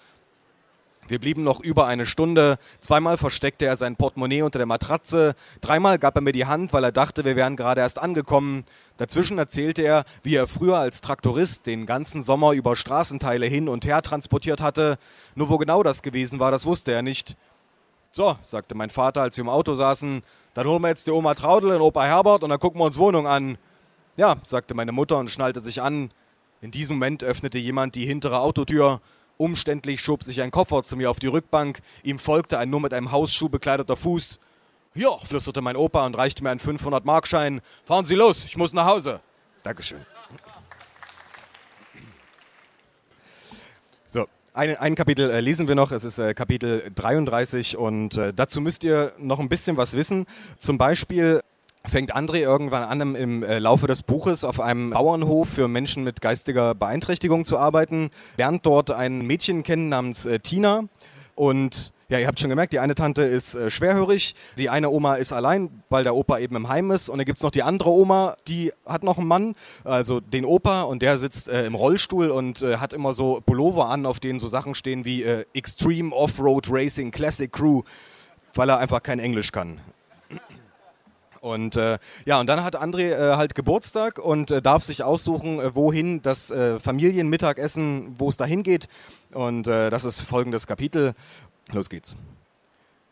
Wir 1.08 1.17
blieben 1.17 1.43
noch 1.43 1.62
über 1.62 1.88
eine 1.88 2.06
Stunde. 2.06 2.60
Zweimal 2.80 3.17
versteckte 3.17 3.65
er 3.65 3.75
sein 3.75 3.95
Portemonnaie 3.95 4.43
unter 4.43 4.60
der 4.60 4.67
Matratze. 4.67 5.34
Dreimal 5.62 5.97
gab 5.97 6.15
er 6.15 6.21
mir 6.21 6.34
die 6.34 6.45
Hand, 6.45 6.71
weil 6.71 6.84
er 6.84 6.91
dachte, 6.91 7.25
wir 7.25 7.36
wären 7.36 7.56
gerade 7.56 7.82
erst 7.82 7.97
angekommen. 7.97 8.65
Dazwischen 8.97 9.39
erzählte 9.39 9.82
er, 9.82 10.03
wie 10.21 10.36
er 10.36 10.47
früher 10.47 10.77
als 10.77 11.01
Traktorist 11.01 11.65
den 11.65 11.88
ganzen 11.88 12.21
Sommer 12.21 12.51
über 12.51 12.75
Straßenteile 12.75 13.47
hin 13.47 13.67
und 13.67 13.84
her 13.84 14.03
transportiert 14.03 14.62
hatte. 14.62 14.99
Nur 15.34 15.49
wo 15.49 15.58
genau 15.58 15.82
das 15.82 16.03
gewesen 16.03 16.39
war, 16.39 16.51
das 16.51 16.67
wusste 16.67 16.91
er 16.91 17.01
nicht. 17.01 17.36
So, 18.17 18.36
sagte 18.41 18.73
mein 18.73 18.89
Vater, 18.89 19.21
als 19.21 19.38
wir 19.38 19.43
im 19.43 19.49
Auto 19.49 19.75
saßen, 19.75 20.23
dann 20.56 20.67
holen 20.67 20.82
wir 20.82 20.88
jetzt 20.88 21.06
die 21.06 21.12
Oma 21.12 21.36
Traudel 21.36 21.75
und 21.75 21.82
Opa 21.84 22.03
Herbert 22.03 22.41
und 22.41 22.49
dann 22.49 22.58
gucken 22.58 22.82
wir 22.82 22.86
uns 22.86 22.97
Wohnung 22.97 23.27
an. 23.27 23.60
Ja, 24.15 24.38
sagte 24.41 24.73
meine 24.73 24.91
Mutter 24.91 25.19
und 25.19 25.30
schnallte 25.30 25.60
sich 25.60 25.84
an. 25.84 26.10
In 26.62 26.71
diesem 26.71 26.95
Moment 26.95 27.23
öffnete 27.23 27.60
jemand 27.60 27.93
die 27.93 28.08
hintere 28.08 28.39
Autotür. 28.39 29.01
Umständlich 29.38 30.01
schob 30.01 30.23
sich 30.23 30.41
ein 30.41 30.49
Koffer 30.49 30.82
zu 30.82 30.97
mir 30.97 31.12
auf 31.12 31.19
die 31.19 31.27
Rückbank. 31.27 31.77
Ihm 32.01 32.17
folgte 32.17 32.58
ein 32.58 32.71
nur 32.71 32.82
mit 32.82 32.91
einem 32.91 33.12
Hausschuh 33.12 33.49
bekleideter 33.49 33.95
Fuß. 33.95 34.39
Hier, 34.95 35.15
flüsterte 35.23 35.62
mein 35.62 35.75
Opa 35.75 36.03
und 36.03 36.17
reichte 36.17 36.41
mir 36.41 36.49
einen 36.49 36.60
500-Markschein. 36.60 37.62
Fahren 37.86 38.06
Sie 38.06 38.15
los, 38.15 38.45
ich 38.45 38.58
muss 38.58 38.73
nach 38.73 38.88
Hause. 38.88 39.21
Dankeschön. 39.62 40.03
So, 44.08 44.25
ein, 44.53 44.75
ein 44.77 44.95
Kapitel 44.95 45.29
äh, 45.29 45.39
lesen 45.39 45.67
wir 45.67 45.75
noch. 45.75 45.91
Es 45.91 46.03
ist 46.03 46.19
äh, 46.19 46.33
Kapitel 46.33 46.83
33 46.95 47.77
und 47.77 48.17
äh, 48.17 48.33
dazu 48.33 48.62
müsst 48.62 48.83
ihr 48.83 49.13
noch 49.17 49.39
ein 49.39 49.49
bisschen 49.49 49.77
was 49.77 49.95
wissen. 49.95 50.25
Zum 50.57 50.77
Beispiel 50.77 51.41
fängt 51.86 52.15
André 52.15 52.39
irgendwann 52.39 52.83
an, 52.83 53.01
im, 53.01 53.15
im 53.15 53.43
äh, 53.43 53.60
Laufe 53.60 53.88
des 53.88 54.03
Buches 54.03 54.43
auf 54.43 54.60
einem 54.60 54.91
Bauernhof 54.91 55.49
für 55.49 55.67
Menschen 55.67 56.03
mit 56.03 56.21
geistiger 56.21 56.75
Beeinträchtigung 56.75 57.45
zu 57.45 57.57
arbeiten, 57.57 58.10
lernt 58.38 58.65
dort 58.65 58.91
ein 58.91 59.21
Mädchen 59.21 59.63
kennen 59.63 59.89
namens 59.89 60.25
äh, 60.25 60.39
Tina 60.39 60.83
und 61.36 61.93
ja, 62.10 62.20
ihr 62.20 62.28
habt 62.28 62.39
schon 62.39 62.50
gemerkt, 62.50 62.72
die 62.72 62.80
eine 62.80 62.96
Tante 62.96 63.24
ist 63.24 63.56
äh, 63.56 63.70
schwerhörig, 63.70 64.36
die 64.58 64.70
eine 64.70 64.89
Oma 64.89 65.15
ist 65.15 65.34
allein, 65.34 65.84
weil 65.89 66.04
der 66.04 66.15
Opa 66.15 66.39
eben 66.39 66.56
im 66.56 66.70
Heim 66.70 66.91
ist. 66.91 67.10
Und 67.10 67.17
dann 67.17 67.26
gibt 67.26 67.38
es 67.38 67.43
noch 67.43 67.52
die 67.52 67.63
andere 67.63 67.89
Oma, 67.89 68.36
die 68.48 68.72
hat 68.86 69.04
noch 69.04 69.17
einen 69.17 69.28
Mann, 69.28 69.56
also 69.84 70.22
den 70.22 70.46
Opa, 70.46 70.84
und 70.84 71.02
der 71.02 71.17
sitzt 71.17 71.50
äh, 71.50 71.65
im 71.65 71.76
Rollstuhl 71.76 72.30
und 72.30 72.62
äh, 72.62 72.78
hat 72.78 72.93
immer 72.93 73.13
so 73.13 73.41
Pullover 73.46 73.89
an, 73.89 74.06
auf 74.06 74.22
denen 74.22 74.39
so 74.39 74.48
Sachen 74.48 74.74
stehen 74.74 75.04
wie 75.04 75.24
äh, 75.24 75.43
Extreme 75.54 76.15
Offroad 76.15 76.67
Racing 76.70 77.12
Classic 77.12 77.52
Crew, 77.52 77.82
weil 78.54 78.70
er 78.70 78.78
einfach 78.78 79.04
kein 79.04 79.20
Englisch 79.20 79.52
kann. 79.52 79.82
Und 81.41 81.76
äh, 81.76 81.98
ja, 82.26 82.39
und 82.39 82.48
dann 82.48 82.63
hat 82.63 82.82
André 82.82 83.12
äh, 83.12 83.36
halt 83.38 83.56
Geburtstag 83.56 84.20
und 84.20 84.52
äh, 84.52 84.62
darf 84.62 84.84
sich 84.84 85.04
aussuchen, 85.04 85.60
äh, 85.60 85.76
wohin 85.76 86.22
das 86.22 86.52
äh, 86.52 86.80
Familienmittagessen, 86.80 88.15
wo 88.17 88.30
es 88.30 88.38
dahin 88.38 88.63
geht. 88.63 88.88
Und 89.34 89.67
das 89.67 90.06
ist 90.06 90.22
folgendes 90.22 90.67
Kapitel. 90.67 91.13
Los 91.71 91.89
geht's. 91.89 92.15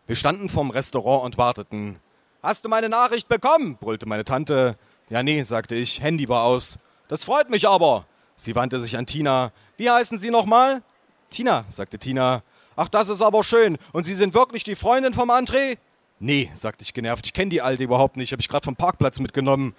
Wir 0.07 0.15
standen 0.15 0.49
vorm 0.49 0.69
Restaurant 0.69 1.25
und 1.25 1.37
warteten. 1.37 1.97
Hast 2.41 2.63
du 2.63 2.69
meine 2.69 2.89
Nachricht 2.89 3.27
bekommen? 3.27 3.75
brüllte 3.77 4.05
meine 4.05 4.23
Tante. 4.23 4.77
Ja, 5.09 5.23
nee, 5.23 5.41
sagte 5.43 5.75
ich. 5.75 6.01
Handy 6.01 6.29
war 6.29 6.43
aus. 6.43 6.79
Das 7.07 7.23
freut 7.23 7.49
mich 7.49 7.67
aber. 7.67 8.05
Sie 8.35 8.55
wandte 8.55 8.79
sich 8.79 8.97
an 8.97 9.05
Tina. 9.05 9.51
Wie 9.77 9.89
heißen 9.89 10.17
Sie 10.19 10.29
nochmal? 10.29 10.81
Tina, 11.29 11.65
sagte 11.69 11.97
Tina. 11.97 12.43
Ach, 12.75 12.87
das 12.87 13.09
ist 13.09 13.21
aber 13.21 13.43
schön. 13.43 13.77
Und 13.93 14.03
Sie 14.03 14.15
sind 14.15 14.33
wirklich 14.33 14.63
die 14.63 14.75
Freundin 14.75 15.13
vom 15.13 15.31
André? 15.31 15.77
Nee, 16.19 16.49
sagte 16.53 16.83
ich 16.83 16.93
genervt, 16.93 17.25
ich 17.25 17.33
kenne 17.33 17.49
die 17.49 17.61
Alte 17.61 17.83
überhaupt 17.83 18.15
nicht, 18.15 18.31
habe 18.31 18.41
ich 18.41 18.47
gerade 18.47 18.63
vom 18.63 18.75
Parkplatz 18.75 19.19
mitgenommen. 19.19 19.75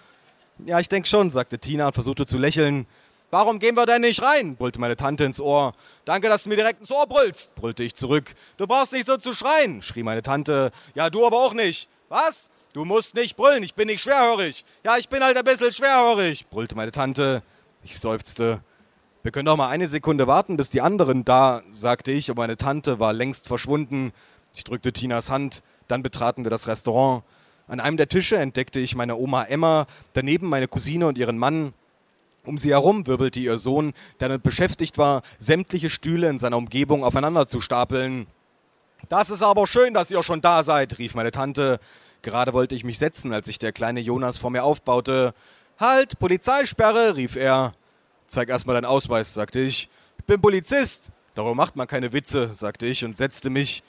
Ja, 0.64 0.80
ich 0.80 0.88
denke 0.88 1.08
schon, 1.08 1.30
sagte 1.30 1.58
Tina 1.58 1.86
und 1.88 1.92
versuchte 1.92 2.26
zu 2.26 2.38
lächeln. 2.38 2.86
Warum 3.30 3.58
gehen 3.58 3.76
wir 3.76 3.86
denn 3.86 4.02
nicht 4.02 4.22
rein? 4.22 4.56
brüllte 4.56 4.78
meine 4.78 4.96
Tante 4.96 5.24
ins 5.24 5.40
Ohr. 5.40 5.74
Danke, 6.04 6.28
dass 6.28 6.44
du 6.44 6.48
mir 6.48 6.56
direkt 6.56 6.80
ins 6.80 6.92
Ohr 6.92 7.06
brüllst, 7.06 7.54
brüllte 7.56 7.82
ich 7.82 7.94
zurück. 7.94 8.34
Du 8.56 8.66
brauchst 8.66 8.92
nicht 8.92 9.06
so 9.06 9.16
zu 9.16 9.34
schreien, 9.34 9.82
schrie 9.82 10.04
meine 10.04 10.22
Tante. 10.22 10.70
Ja, 10.94 11.10
du 11.10 11.26
aber 11.26 11.38
auch 11.38 11.54
nicht. 11.54 11.88
Was? 12.08 12.50
Du 12.72 12.84
musst 12.84 13.14
nicht 13.14 13.36
brüllen, 13.36 13.62
ich 13.62 13.74
bin 13.74 13.88
nicht 13.88 14.02
schwerhörig. 14.02 14.64
Ja, 14.84 14.96
ich 14.96 15.08
bin 15.08 15.24
halt 15.24 15.36
ein 15.36 15.44
bisschen 15.44 15.72
schwerhörig, 15.72 16.46
brüllte 16.48 16.76
meine 16.76 16.92
Tante. 16.92 17.42
Ich 17.82 17.98
seufzte. 17.98 18.62
Wir 19.22 19.32
können 19.32 19.46
doch 19.46 19.56
mal 19.56 19.70
eine 19.70 19.88
Sekunde 19.88 20.28
warten, 20.28 20.56
bis 20.56 20.70
die 20.70 20.80
anderen 20.80 21.24
da, 21.24 21.62
sagte 21.72 22.12
ich, 22.12 22.30
und 22.30 22.36
meine 22.36 22.56
Tante 22.56 23.00
war 23.00 23.12
längst 23.12 23.48
verschwunden. 23.48 24.12
Ich 24.54 24.62
drückte 24.62 24.92
Tinas 24.92 25.30
Hand, 25.30 25.64
dann 25.88 26.02
betraten 26.02 26.44
wir 26.44 26.50
das 26.50 26.68
Restaurant. 26.68 27.24
An 27.66 27.80
einem 27.80 27.96
der 27.96 28.08
Tische 28.08 28.36
entdeckte 28.36 28.78
ich 28.78 28.94
meine 28.94 29.16
Oma 29.16 29.42
Emma, 29.44 29.86
daneben 30.12 30.48
meine 30.48 30.68
Cousine 30.68 31.08
und 31.08 31.18
ihren 31.18 31.38
Mann. 31.38 31.72
Um 32.46 32.58
sie 32.58 32.70
herum 32.70 33.06
wirbelte 33.06 33.40
ihr 33.40 33.58
Sohn, 33.58 33.92
der 34.20 34.28
damit 34.28 34.42
beschäftigt 34.42 34.98
war, 34.98 35.22
sämtliche 35.38 35.90
Stühle 35.90 36.28
in 36.28 36.38
seiner 36.38 36.56
Umgebung 36.56 37.04
aufeinander 37.04 37.48
zu 37.48 37.60
stapeln. 37.60 38.26
Das 39.08 39.30
ist 39.30 39.42
aber 39.42 39.66
schön, 39.66 39.94
dass 39.94 40.10
ihr 40.10 40.22
schon 40.22 40.40
da 40.40 40.62
seid, 40.62 40.98
rief 40.98 41.14
meine 41.14 41.32
Tante. 41.32 41.78
Gerade 42.22 42.52
wollte 42.52 42.74
ich 42.74 42.84
mich 42.84 42.98
setzen, 42.98 43.32
als 43.32 43.46
sich 43.46 43.58
der 43.58 43.72
kleine 43.72 44.00
Jonas 44.00 44.38
vor 44.38 44.50
mir 44.50 44.64
aufbaute. 44.64 45.34
Halt, 45.78 46.18
Polizeisperre, 46.18 47.16
rief 47.16 47.36
er. 47.36 47.72
Zeig 48.26 48.48
erstmal 48.48 48.74
deinen 48.74 48.86
Ausweis, 48.86 49.34
sagte 49.34 49.60
ich. 49.60 49.88
Ich 50.18 50.24
bin 50.24 50.40
Polizist. 50.40 51.10
Darum 51.34 51.56
macht 51.56 51.76
man 51.76 51.86
keine 51.86 52.12
Witze, 52.12 52.52
sagte 52.54 52.86
ich 52.86 53.04
und 53.04 53.16
setzte 53.16 53.50
mich. 53.50 53.82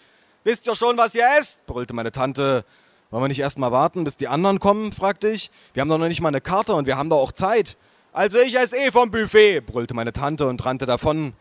Wisst 0.44 0.68
ihr 0.68 0.76
schon, 0.76 0.98
was 0.98 1.16
ihr 1.16 1.26
esst? 1.40 1.66
brüllte 1.66 1.94
meine 1.94 2.12
Tante. 2.12 2.66
Wollen 3.10 3.24
wir 3.24 3.28
nicht 3.30 3.40
erstmal 3.40 3.72
warten, 3.72 4.04
bis 4.04 4.18
die 4.18 4.28
anderen 4.28 4.60
kommen? 4.60 4.92
fragte 4.92 5.30
ich. 5.30 5.50
Wir 5.74 5.82
haben 5.82 5.90
doch 5.90 5.98
noch 5.98 6.10
nicht 6.10 6.22
mal 6.22 6.28
eine 6.28 6.42
Karte 6.42 6.74
und 6.74 6.88
wir 6.88 6.98
haben 6.98 7.10
doch 7.10 7.22
auch 7.22 7.32
Zeit. 7.32 7.78
Also 8.14 8.40
ich 8.40 8.56
esse 8.56 8.78
eh 8.78 8.92
vom 8.92 9.12
Buffet, 9.12 9.62
brüllte 9.62 9.94
meine 9.94 10.14
Tante 10.14 10.48
und 10.48 10.66
rannte 10.66 10.86
davon. 10.86 11.34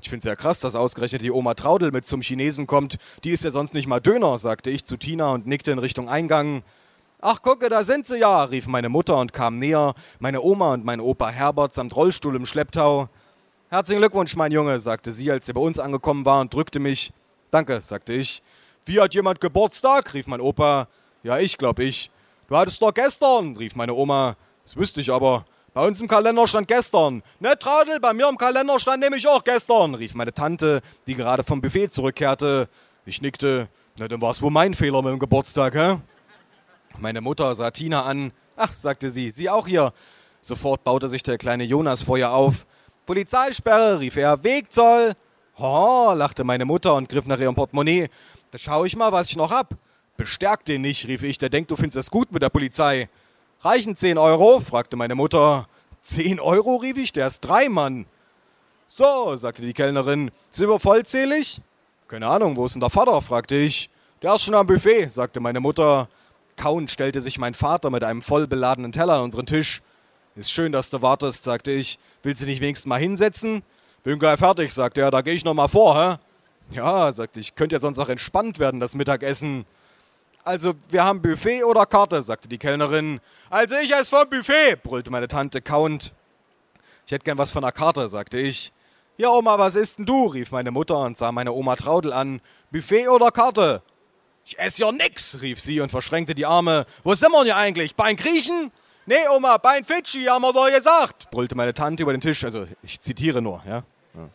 Ich 0.00 0.10
find's 0.10 0.26
ja 0.26 0.36
krass, 0.36 0.60
dass 0.60 0.74
ausgerechnet 0.74 1.22
die 1.22 1.30
Oma 1.30 1.54
Traudel 1.54 1.90
mit 1.90 2.06
zum 2.06 2.20
Chinesen 2.20 2.66
kommt. 2.66 2.98
Die 3.24 3.30
ist 3.30 3.42
ja 3.42 3.50
sonst 3.50 3.74
nicht 3.74 3.88
mal 3.88 4.00
Döner, 4.00 4.36
sagte 4.38 4.70
ich 4.70 4.84
zu 4.84 4.96
Tina 4.96 5.32
und 5.32 5.46
nickte 5.46 5.70
in 5.70 5.78
Richtung 5.78 6.08
Eingang. 6.08 6.62
Ach, 7.20 7.40
gucke, 7.40 7.70
da 7.70 7.84
sind 7.84 8.06
sie 8.06 8.18
ja, 8.18 8.44
rief 8.44 8.66
meine 8.66 8.90
Mutter 8.90 9.16
und 9.16 9.32
kam 9.32 9.58
näher. 9.58 9.94
Meine 10.18 10.42
Oma 10.42 10.74
und 10.74 10.84
mein 10.84 11.00
Opa 11.00 11.30
Herbert 11.30 11.72
samt 11.72 11.96
Rollstuhl 11.96 12.36
im 12.36 12.44
Schlepptau. 12.44 13.08
Herzlichen 13.70 14.00
Glückwunsch, 14.00 14.36
mein 14.36 14.52
Junge, 14.52 14.78
sagte 14.78 15.10
sie, 15.10 15.30
als 15.30 15.46
sie 15.46 15.54
bei 15.54 15.60
uns 15.62 15.78
angekommen 15.78 16.26
war 16.26 16.42
und 16.42 16.52
drückte 16.52 16.80
mich. 16.80 17.14
Danke, 17.50 17.80
sagte 17.80 18.12
ich. 18.12 18.42
Wie 18.84 19.00
hat 19.00 19.14
jemand 19.14 19.40
Geburtstag? 19.40 20.12
rief 20.12 20.26
mein 20.26 20.42
Opa. 20.42 20.86
Ja, 21.22 21.38
ich, 21.38 21.56
glaub 21.56 21.78
ich. 21.78 22.10
Du 22.48 22.56
hattest 22.56 22.82
doch 22.82 22.92
gestern, 22.92 23.56
rief 23.56 23.74
meine 23.74 23.94
Oma. 23.94 24.36
Das 24.64 24.76
wüsste 24.76 25.00
ich 25.00 25.10
aber. 25.10 25.46
Bei 25.74 25.84
uns 25.84 26.00
im 26.00 26.06
Kalender 26.06 26.46
stand 26.46 26.68
gestern. 26.68 27.24
Ne, 27.40 27.58
Traudel, 27.58 27.98
bei 27.98 28.12
mir 28.12 28.28
im 28.28 28.38
Kalender 28.38 28.78
stand 28.78 29.02
nämlich 29.02 29.26
auch 29.26 29.42
gestern, 29.42 29.96
rief 29.96 30.14
meine 30.14 30.32
Tante, 30.32 30.80
die 31.08 31.16
gerade 31.16 31.42
vom 31.42 31.60
Buffet 31.60 31.88
zurückkehrte. 31.88 32.68
Ich 33.04 33.20
nickte. 33.20 33.68
Na, 33.98 34.06
dann 34.06 34.20
war 34.20 34.30
es 34.30 34.40
wohl 34.40 34.52
mein 34.52 34.74
Fehler 34.74 35.02
mit 35.02 35.10
dem 35.10 35.18
Geburtstag, 35.18 35.74
hä? 35.74 35.98
Meine 36.98 37.20
Mutter 37.20 37.52
sah 37.56 37.72
Tina 37.72 38.04
an. 38.04 38.30
Ach, 38.56 38.72
sagte 38.72 39.10
sie, 39.10 39.30
sie 39.30 39.50
auch 39.50 39.66
hier. 39.66 39.92
Sofort 40.40 40.84
baute 40.84 41.08
sich 41.08 41.24
der 41.24 41.38
kleine 41.38 41.64
Jonas 41.64 42.02
vor 42.02 42.18
ihr 42.18 42.30
auf. 42.30 42.66
Polizeisperre, 43.04 43.98
rief 43.98 44.16
er. 44.16 44.44
Wegzoll. 44.44 45.14
Oh, 45.56 46.12
lachte 46.14 46.44
meine 46.44 46.66
Mutter 46.66 46.94
und 46.94 47.08
griff 47.08 47.26
nach 47.26 47.40
ihrem 47.40 47.56
Portemonnaie. 47.56 48.08
Da 48.52 48.58
schau 48.58 48.84
ich 48.84 48.94
mal, 48.94 49.10
was 49.10 49.28
ich 49.28 49.36
noch 49.36 49.50
hab. 49.50 49.74
Bestärk 50.16 50.64
den 50.64 50.82
nicht, 50.82 51.08
rief 51.08 51.24
ich. 51.24 51.38
Der 51.38 51.48
denkt, 51.48 51.72
du 51.72 51.76
findest 51.76 51.96
es 51.96 52.10
gut 52.12 52.30
mit 52.30 52.42
der 52.44 52.50
Polizei. 52.50 53.08
Reichen 53.64 53.96
10 53.96 54.18
Euro? 54.18 54.60
fragte 54.60 54.94
meine 54.94 55.14
Mutter. 55.14 55.66
10 56.02 56.38
Euro, 56.38 56.76
rief 56.76 56.98
ich, 56.98 57.14
der 57.14 57.26
ist 57.26 57.40
drei 57.40 57.70
Mann. 57.70 58.04
So, 58.88 59.34
sagte 59.36 59.62
die 59.62 59.72
Kellnerin, 59.72 60.30
sind 60.50 60.68
wir 60.68 60.78
vollzählig? 60.78 61.62
Keine 62.06 62.26
Ahnung, 62.26 62.56
wo 62.56 62.66
ist 62.66 62.74
denn 62.74 62.80
der 62.80 62.90
Vater? 62.90 63.22
fragte 63.22 63.56
ich. 63.56 63.88
Der 64.20 64.34
ist 64.34 64.42
schon 64.42 64.54
am 64.54 64.66
Buffet, 64.66 65.08
sagte 65.08 65.40
meine 65.40 65.60
Mutter. 65.60 66.10
Kauend 66.56 66.90
stellte 66.90 67.22
sich 67.22 67.38
mein 67.38 67.54
Vater 67.54 67.88
mit 67.88 68.04
einem 68.04 68.20
voll 68.20 68.46
beladenen 68.46 68.92
Teller 68.92 69.14
an 69.14 69.22
unseren 69.22 69.46
Tisch. 69.46 69.80
Ist 70.36 70.52
schön, 70.52 70.70
dass 70.70 70.90
du 70.90 71.00
wartest, 71.00 71.42
sagte 71.42 71.70
ich. 71.70 71.98
Willst 72.22 72.42
du 72.42 72.46
dich 72.46 72.60
wenigstens 72.60 72.86
mal 72.86 73.00
hinsetzen? 73.00 73.62
Bin 74.02 74.18
gleich 74.18 74.38
fertig, 74.38 74.74
sagte 74.74 75.00
er, 75.00 75.10
da 75.10 75.22
gehe 75.22 75.32
ich 75.32 75.44
noch 75.46 75.54
mal 75.54 75.68
vor, 75.68 75.96
hä? 75.96 76.16
Ja, 76.70 77.10
sagte 77.12 77.40
ich, 77.40 77.54
könnte 77.54 77.76
ja 77.76 77.80
sonst 77.80 77.98
auch 77.98 78.10
entspannt 78.10 78.58
werden, 78.58 78.78
das 78.78 78.94
Mittagessen. 78.94 79.64
Also, 80.44 80.74
wir 80.90 81.02
haben 81.02 81.22
Buffet 81.22 81.64
oder 81.64 81.86
Karte, 81.86 82.20
sagte 82.20 82.48
die 82.48 82.58
Kellnerin. 82.58 83.20
Also 83.48 83.76
ich 83.76 83.92
esse 83.94 84.10
vom 84.10 84.28
Buffet, 84.28 84.76
brüllte 84.82 85.10
meine 85.10 85.26
Tante 85.26 85.62
kauend. 85.62 86.12
Ich 87.06 87.12
hätte 87.12 87.24
gern 87.24 87.38
was 87.38 87.50
von 87.50 87.62
der 87.62 87.72
Karte, 87.72 88.08
sagte 88.10 88.38
ich. 88.38 88.72
Ja, 89.16 89.30
Oma, 89.30 89.58
was 89.58 89.74
isst 89.74 89.98
denn 89.98 90.06
du? 90.06 90.26
rief 90.26 90.50
meine 90.50 90.70
Mutter 90.70 90.98
und 90.98 91.16
sah 91.16 91.32
meine 91.32 91.52
Oma 91.52 91.76
Traudel 91.76 92.12
an. 92.12 92.42
Buffet 92.70 93.08
oder 93.08 93.30
Karte? 93.30 93.80
Ich 94.44 94.58
esse 94.58 94.82
ja 94.82 94.92
nix, 94.92 95.40
rief 95.40 95.58
sie 95.60 95.80
und 95.80 95.90
verschränkte 95.90 96.34
die 96.34 96.44
Arme. 96.44 96.84
Wo 97.04 97.14
sind 97.14 97.32
wir 97.32 97.38
denn 97.38 97.46
hier 97.46 97.56
eigentlich? 97.56 97.96
Bein 97.96 98.16
Griechen? 98.16 98.70
Nee, 99.06 99.28
Oma, 99.34 99.56
Bein 99.56 99.84
Fidschi, 99.84 100.24
haben 100.24 100.42
wir 100.42 100.52
doch 100.52 100.70
gesagt, 100.70 101.30
brüllte 101.30 101.54
meine 101.54 101.72
Tante 101.72 102.02
über 102.02 102.12
den 102.12 102.20
Tisch. 102.20 102.44
Also, 102.44 102.66
ich 102.82 103.00
zitiere 103.00 103.40
nur, 103.40 103.62
ja. 103.66 103.82
ja. 104.14 104.28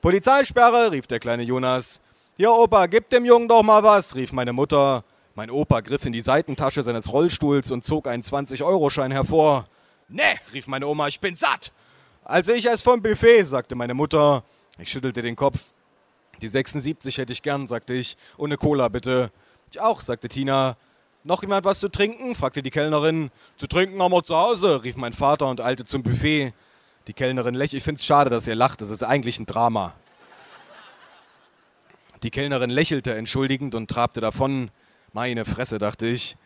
Polizeisperre, 0.00 0.92
rief 0.92 1.06
der 1.06 1.18
kleine 1.18 1.42
Jonas. 1.42 2.00
Ja, 2.38 2.50
Opa, 2.50 2.86
gib 2.86 3.08
dem 3.08 3.24
Jungen 3.24 3.48
doch 3.48 3.62
mal 3.62 3.82
was, 3.82 4.14
rief 4.14 4.32
meine 4.32 4.52
Mutter. 4.54 5.04
Mein 5.36 5.50
Opa 5.50 5.80
griff 5.80 6.06
in 6.06 6.14
die 6.14 6.22
Seitentasche 6.22 6.82
seines 6.82 7.12
Rollstuhls 7.12 7.70
und 7.70 7.84
zog 7.84 8.08
einen 8.08 8.22
20-Euro-Schein 8.22 9.10
hervor. 9.10 9.66
Ne, 10.08 10.22
rief 10.54 10.66
meine 10.66 10.86
Oma, 10.86 11.08
ich 11.08 11.20
bin 11.20 11.36
satt. 11.36 11.72
Also 12.24 12.52
ich 12.54 12.66
esse 12.66 12.82
vom 12.82 13.02
Buffet, 13.02 13.44
sagte 13.44 13.74
meine 13.74 13.92
Mutter. 13.92 14.42
Ich 14.78 14.88
schüttelte 14.88 15.20
den 15.20 15.36
Kopf. 15.36 15.74
Die 16.40 16.48
76 16.48 17.18
hätte 17.18 17.34
ich 17.34 17.42
gern, 17.42 17.66
sagte 17.66 17.92
ich. 17.92 18.16
Ohne 18.38 18.56
Cola, 18.56 18.88
bitte. 18.88 19.30
Ich 19.70 19.78
auch, 19.78 20.00
sagte 20.00 20.30
Tina. 20.30 20.78
Noch 21.22 21.42
jemand 21.42 21.66
was 21.66 21.80
zu 21.80 21.90
trinken? 21.90 22.34
fragte 22.34 22.62
die 22.62 22.70
Kellnerin. 22.70 23.30
Zu 23.58 23.66
trinken 23.66 24.02
haben 24.02 24.12
wir 24.12 24.24
zu 24.24 24.36
Hause, 24.36 24.82
rief 24.84 24.96
mein 24.96 25.12
Vater 25.12 25.48
und 25.48 25.60
eilte 25.60 25.84
zum 25.84 26.02
Buffet. 26.02 26.54
Die 27.08 27.12
Kellnerin 27.12 27.54
lächelte. 27.54 27.76
Ich 27.76 27.84
find's 27.84 28.06
schade, 28.06 28.30
dass 28.30 28.46
ihr 28.46 28.54
lacht. 28.54 28.80
Das 28.80 28.88
ist 28.88 29.02
eigentlich 29.02 29.38
ein 29.38 29.44
Drama. 29.44 29.92
Die 32.22 32.30
Kellnerin 32.30 32.70
lächelte 32.70 33.14
entschuldigend 33.14 33.74
und 33.74 33.90
trabte 33.90 34.22
davon. 34.22 34.70
Meine 35.16 35.46
Fresse, 35.46 35.78
dachte 35.78 36.06
ich. 36.06 36.36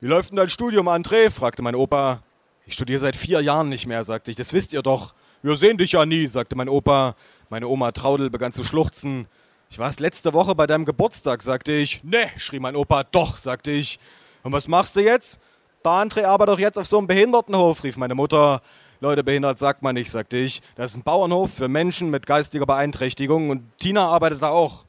Wie 0.00 0.06
läuft 0.06 0.30
denn 0.30 0.38
dein 0.38 0.48
Studium, 0.48 0.88
André? 0.88 1.30
fragte 1.30 1.60
mein 1.60 1.74
Opa. 1.74 2.22
Ich 2.64 2.72
studiere 2.72 2.98
seit 2.98 3.14
vier 3.14 3.42
Jahren 3.42 3.68
nicht 3.68 3.86
mehr, 3.86 4.02
sagte 4.02 4.30
ich. 4.30 4.36
Das 4.38 4.54
wisst 4.54 4.72
ihr 4.72 4.80
doch. 4.80 5.12
Wir 5.42 5.54
sehen 5.58 5.76
dich 5.76 5.92
ja 5.92 6.06
nie, 6.06 6.26
sagte 6.26 6.56
mein 6.56 6.70
Opa. 6.70 7.14
Meine 7.50 7.68
Oma 7.68 7.92
Traudel 7.92 8.30
begann 8.30 8.50
zu 8.50 8.64
schluchzen. 8.64 9.26
Ich 9.68 9.78
war 9.78 9.90
es 9.90 10.00
letzte 10.00 10.32
Woche 10.32 10.54
bei 10.54 10.66
deinem 10.66 10.86
Geburtstag, 10.86 11.42
sagte 11.42 11.72
ich. 11.72 12.02
Ne, 12.02 12.30
schrie 12.38 12.60
mein 12.60 12.76
Opa. 12.76 13.04
Doch, 13.04 13.36
sagte 13.36 13.70
ich. 13.70 13.98
Und 14.42 14.52
was 14.52 14.68
machst 14.68 14.96
du 14.96 15.00
jetzt? 15.00 15.42
Der 15.84 15.92
André 15.92 16.24
arbeitet 16.24 16.54
doch 16.54 16.60
jetzt 16.60 16.78
auf 16.78 16.86
so 16.86 16.96
einem 16.96 17.08
Behindertenhof, 17.08 17.84
rief 17.84 17.98
meine 17.98 18.14
Mutter. 18.14 18.62
Leute, 19.00 19.22
behindert 19.22 19.58
sagt 19.58 19.82
man 19.82 19.96
nicht, 19.96 20.10
sagte 20.10 20.38
ich. 20.38 20.62
Das 20.76 20.92
ist 20.92 20.96
ein 20.96 21.02
Bauernhof 21.02 21.52
für 21.52 21.68
Menschen 21.68 22.08
mit 22.08 22.24
geistiger 22.24 22.64
Beeinträchtigung 22.64 23.50
und 23.50 23.64
Tina 23.76 24.08
arbeitet 24.08 24.40
da 24.40 24.48
auch. 24.48 24.86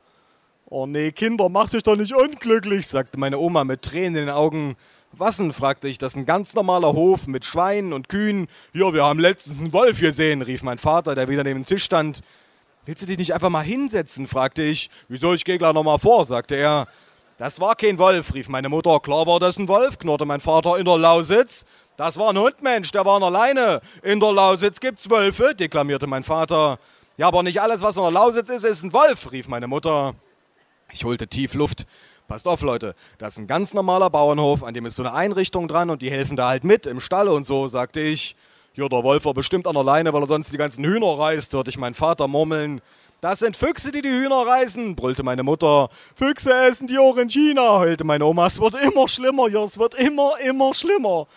Oh 0.75 0.87
nee, 0.87 1.11
Kinder, 1.11 1.49
mach 1.49 1.69
dich 1.69 1.83
doch 1.83 1.95
nicht 1.95 2.15
unglücklich, 2.15 2.87
sagte 2.87 3.19
meine 3.19 3.37
Oma 3.37 3.63
mit 3.63 3.83
Tränen 3.83 4.15
in 4.15 4.25
den 4.25 4.29
Augen. 4.31 4.75
Was 5.11 5.37
denn? 5.37 5.53
fragte 5.53 5.87
ich. 5.87 5.99
Das 5.99 6.13
ist 6.13 6.17
ein 6.17 6.25
ganz 6.25 6.55
normaler 6.55 6.93
Hof 6.93 7.27
mit 7.27 7.45
Schweinen 7.45 7.93
und 7.93 8.09
Kühen. 8.09 8.47
Ja, 8.73 8.91
wir 8.91 9.03
haben 9.03 9.19
letztens 9.19 9.59
einen 9.59 9.71
Wolf 9.71 9.99
gesehen, 9.99 10.41
rief 10.41 10.63
mein 10.63 10.79
Vater, 10.79 11.13
der 11.13 11.29
wieder 11.29 11.43
neben 11.43 11.59
dem 11.59 11.65
Tisch 11.67 11.83
stand. 11.83 12.21
Willst 12.87 13.03
du 13.03 13.05
dich 13.05 13.19
nicht 13.19 13.35
einfach 13.35 13.51
mal 13.51 13.61
hinsetzen? 13.61 14.25
fragte 14.25 14.63
ich. 14.63 14.89
Wieso, 15.09 15.35
ich 15.35 15.45
gehe 15.45 15.59
gleich 15.59 15.73
nochmal 15.73 15.99
vor, 15.99 16.25
sagte 16.25 16.55
er. 16.55 16.87
Das 17.37 17.59
war 17.59 17.75
kein 17.75 17.99
Wolf, 17.99 18.33
rief 18.33 18.49
meine 18.49 18.69
Mutter. 18.69 18.99
Klar 18.99 19.27
war 19.27 19.39
das 19.39 19.59
ein 19.59 19.67
Wolf, 19.67 19.99
knurrte 19.99 20.25
mein 20.25 20.41
Vater 20.41 20.79
in 20.79 20.85
der 20.85 20.97
Lausitz. 20.97 21.67
Das 21.97 22.17
war 22.17 22.31
ein 22.31 22.39
Hund, 22.39 22.63
Mensch, 22.63 22.89
der 22.89 23.05
war 23.05 23.21
alleine. 23.21 23.79
In 24.01 24.19
der 24.19 24.33
Lausitz 24.33 24.79
gibt's 24.79 25.07
Wölfe, 25.07 25.53
deklamierte 25.53 26.07
mein 26.07 26.23
Vater. 26.23 26.79
Ja, 27.17 27.27
aber 27.27 27.43
nicht 27.43 27.61
alles, 27.61 27.83
was 27.83 27.95
in 27.95 28.01
der 28.01 28.11
Lausitz 28.11 28.49
ist, 28.49 28.63
ist 28.63 28.81
ein 28.81 28.91
Wolf, 28.91 29.31
rief 29.31 29.47
meine 29.47 29.67
Mutter. 29.67 30.15
Ich 30.93 31.03
holte 31.03 31.27
tief 31.27 31.55
Luft. 31.55 31.85
Passt 32.27 32.47
auf, 32.47 32.61
Leute, 32.61 32.95
das 33.17 33.33
ist 33.33 33.39
ein 33.39 33.47
ganz 33.47 33.73
normaler 33.73 34.09
Bauernhof, 34.09 34.63
an 34.63 34.73
dem 34.73 34.85
ist 34.85 34.95
so 34.95 35.03
eine 35.03 35.13
Einrichtung 35.13 35.67
dran 35.67 35.89
und 35.89 36.01
die 36.01 36.09
helfen 36.09 36.37
da 36.37 36.47
halt 36.47 36.63
mit 36.63 36.85
im 36.85 36.99
Stall 36.99 37.27
und 37.27 37.45
so, 37.45 37.67
sagte 37.67 37.99
ich. 37.99 38.35
Ja, 38.75 38.87
der 38.87 39.03
Wolf 39.03 39.25
war 39.25 39.33
bestimmt 39.33 39.67
an 39.67 39.73
der 39.73 39.83
Leine, 39.83 40.13
weil 40.13 40.21
er 40.23 40.27
sonst 40.27 40.51
die 40.51 40.57
ganzen 40.57 40.83
Hühner 40.85 41.19
reißt, 41.19 41.53
hörte 41.53 41.69
ich 41.69 41.77
meinen 41.77 41.93
Vater 41.93 42.27
murmeln. 42.27 42.81
Das 43.21 43.39
sind 43.39 43.55
Füchse, 43.55 43.91
die 43.91 44.01
die 44.01 44.09
Hühner 44.09 44.47
reißen, 44.47 44.95
brüllte 44.95 45.23
meine 45.23 45.43
Mutter. 45.43 45.89
Füchse 46.15 46.53
essen 46.65 46.87
die 46.87 46.97
auch 46.97 47.15
heulte 47.15 48.03
meine 48.03 48.25
Oma. 48.25 48.47
Es 48.47 48.59
wird 48.59 48.75
immer 48.81 49.07
schlimmer 49.07 49.47
hier, 49.47 49.61
es 49.61 49.77
wird 49.77 49.95
immer, 49.95 50.33
immer 50.45 50.73
schlimmer. 50.73 51.27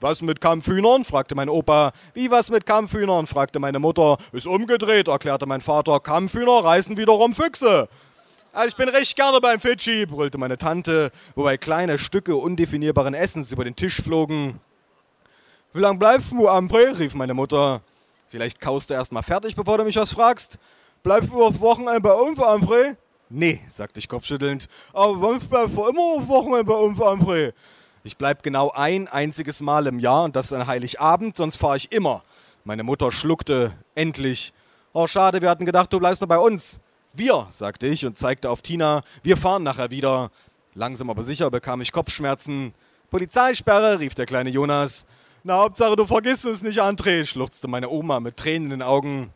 Was 0.00 0.20
mit 0.22 0.40
Kampfhühnern? 0.40 1.04
fragte 1.04 1.34
mein 1.34 1.48
Opa. 1.48 1.92
Wie 2.14 2.30
was 2.30 2.50
mit 2.50 2.66
Kampfhühnern? 2.66 3.26
fragte 3.26 3.60
meine 3.60 3.78
Mutter. 3.78 4.16
Ist 4.32 4.46
umgedreht, 4.46 5.08
erklärte 5.08 5.46
mein 5.46 5.60
Vater. 5.60 6.00
Kampfhühner 6.00 6.64
reißen 6.64 6.96
wiederum 6.96 7.34
Füchse. 7.34 7.88
Also 8.54 8.68
ich 8.68 8.76
bin 8.76 8.90
recht 8.90 9.16
gerne 9.16 9.40
beim 9.40 9.58
Fidschi, 9.58 10.04
brüllte 10.04 10.36
meine 10.36 10.58
Tante, 10.58 11.10
wobei 11.34 11.56
kleine 11.56 11.98
Stücke 11.98 12.36
undefinierbaren 12.36 13.14
Essens 13.14 13.50
über 13.50 13.64
den 13.64 13.74
Tisch 13.74 14.02
flogen. 14.02 14.60
Wie 15.72 15.80
lang 15.80 15.98
bleibst 15.98 16.32
du, 16.32 16.46
Ambre? 16.46 16.98
rief 16.98 17.14
meine 17.14 17.32
Mutter. 17.32 17.80
Vielleicht 18.28 18.60
kaust 18.60 18.90
du 18.90 18.94
erstmal 18.94 19.22
fertig, 19.22 19.56
bevor 19.56 19.78
du 19.78 19.84
mich 19.84 19.96
was 19.96 20.12
fragst. 20.12 20.58
Bleibst 21.02 21.30
du 21.30 21.42
auf 21.42 21.60
Wochenende 21.60 22.02
bei 22.02 22.12
uns, 22.12 22.38
André? 22.38 22.96
Nee, 23.30 23.58
sagte 23.68 23.98
ich 24.00 24.06
kopfschüttelnd. 24.06 24.68
Aber 24.92 25.18
sonst 25.18 25.48
bleibst 25.48 25.74
du 25.74 25.86
immer 25.86 26.02
auf 26.18 26.28
Wochenende 26.28 26.64
bei 26.64 26.74
uns, 26.74 26.98
André. 26.98 27.54
Ich 28.04 28.18
bleib 28.18 28.42
genau 28.42 28.70
ein 28.72 29.08
einziges 29.08 29.62
Mal 29.62 29.86
im 29.86 29.98
Jahr 29.98 30.24
und 30.24 30.36
das 30.36 30.46
ist 30.46 30.52
ein 30.52 30.66
Heiligabend, 30.66 31.38
sonst 31.38 31.56
fahre 31.56 31.78
ich 31.78 31.90
immer. 31.90 32.22
Meine 32.64 32.82
Mutter 32.82 33.10
schluckte 33.12 33.72
endlich. 33.94 34.52
Oh, 34.92 35.06
schade, 35.06 35.40
wir 35.40 35.48
hatten 35.48 35.64
gedacht, 35.64 35.90
du 35.90 35.98
bleibst 35.98 36.20
noch 36.20 36.28
bei 36.28 36.38
uns. 36.38 36.81
Wir, 37.14 37.46
sagte 37.50 37.86
ich 37.86 38.06
und 38.06 38.16
zeigte 38.16 38.48
auf 38.48 38.62
Tina, 38.62 39.02
wir 39.22 39.36
fahren 39.36 39.62
nachher 39.62 39.90
wieder. 39.90 40.30
Langsam 40.74 41.10
aber 41.10 41.22
sicher 41.22 41.50
bekam 41.50 41.82
ich 41.82 41.92
Kopfschmerzen. 41.92 42.74
Polizeisperre, 43.10 43.98
rief 43.98 44.14
der 44.14 44.24
kleine 44.24 44.48
Jonas. 44.48 45.04
Na, 45.44 45.58
Hauptsache, 45.58 45.96
du 45.96 46.06
vergisst 46.06 46.46
es 46.46 46.62
nicht, 46.62 46.80
André, 46.80 47.26
schluchzte 47.26 47.68
meine 47.68 47.90
Oma 47.90 48.20
mit 48.20 48.38
Tränen 48.38 48.66
in 48.66 48.78
den 48.78 48.82
Augen. 48.82 49.30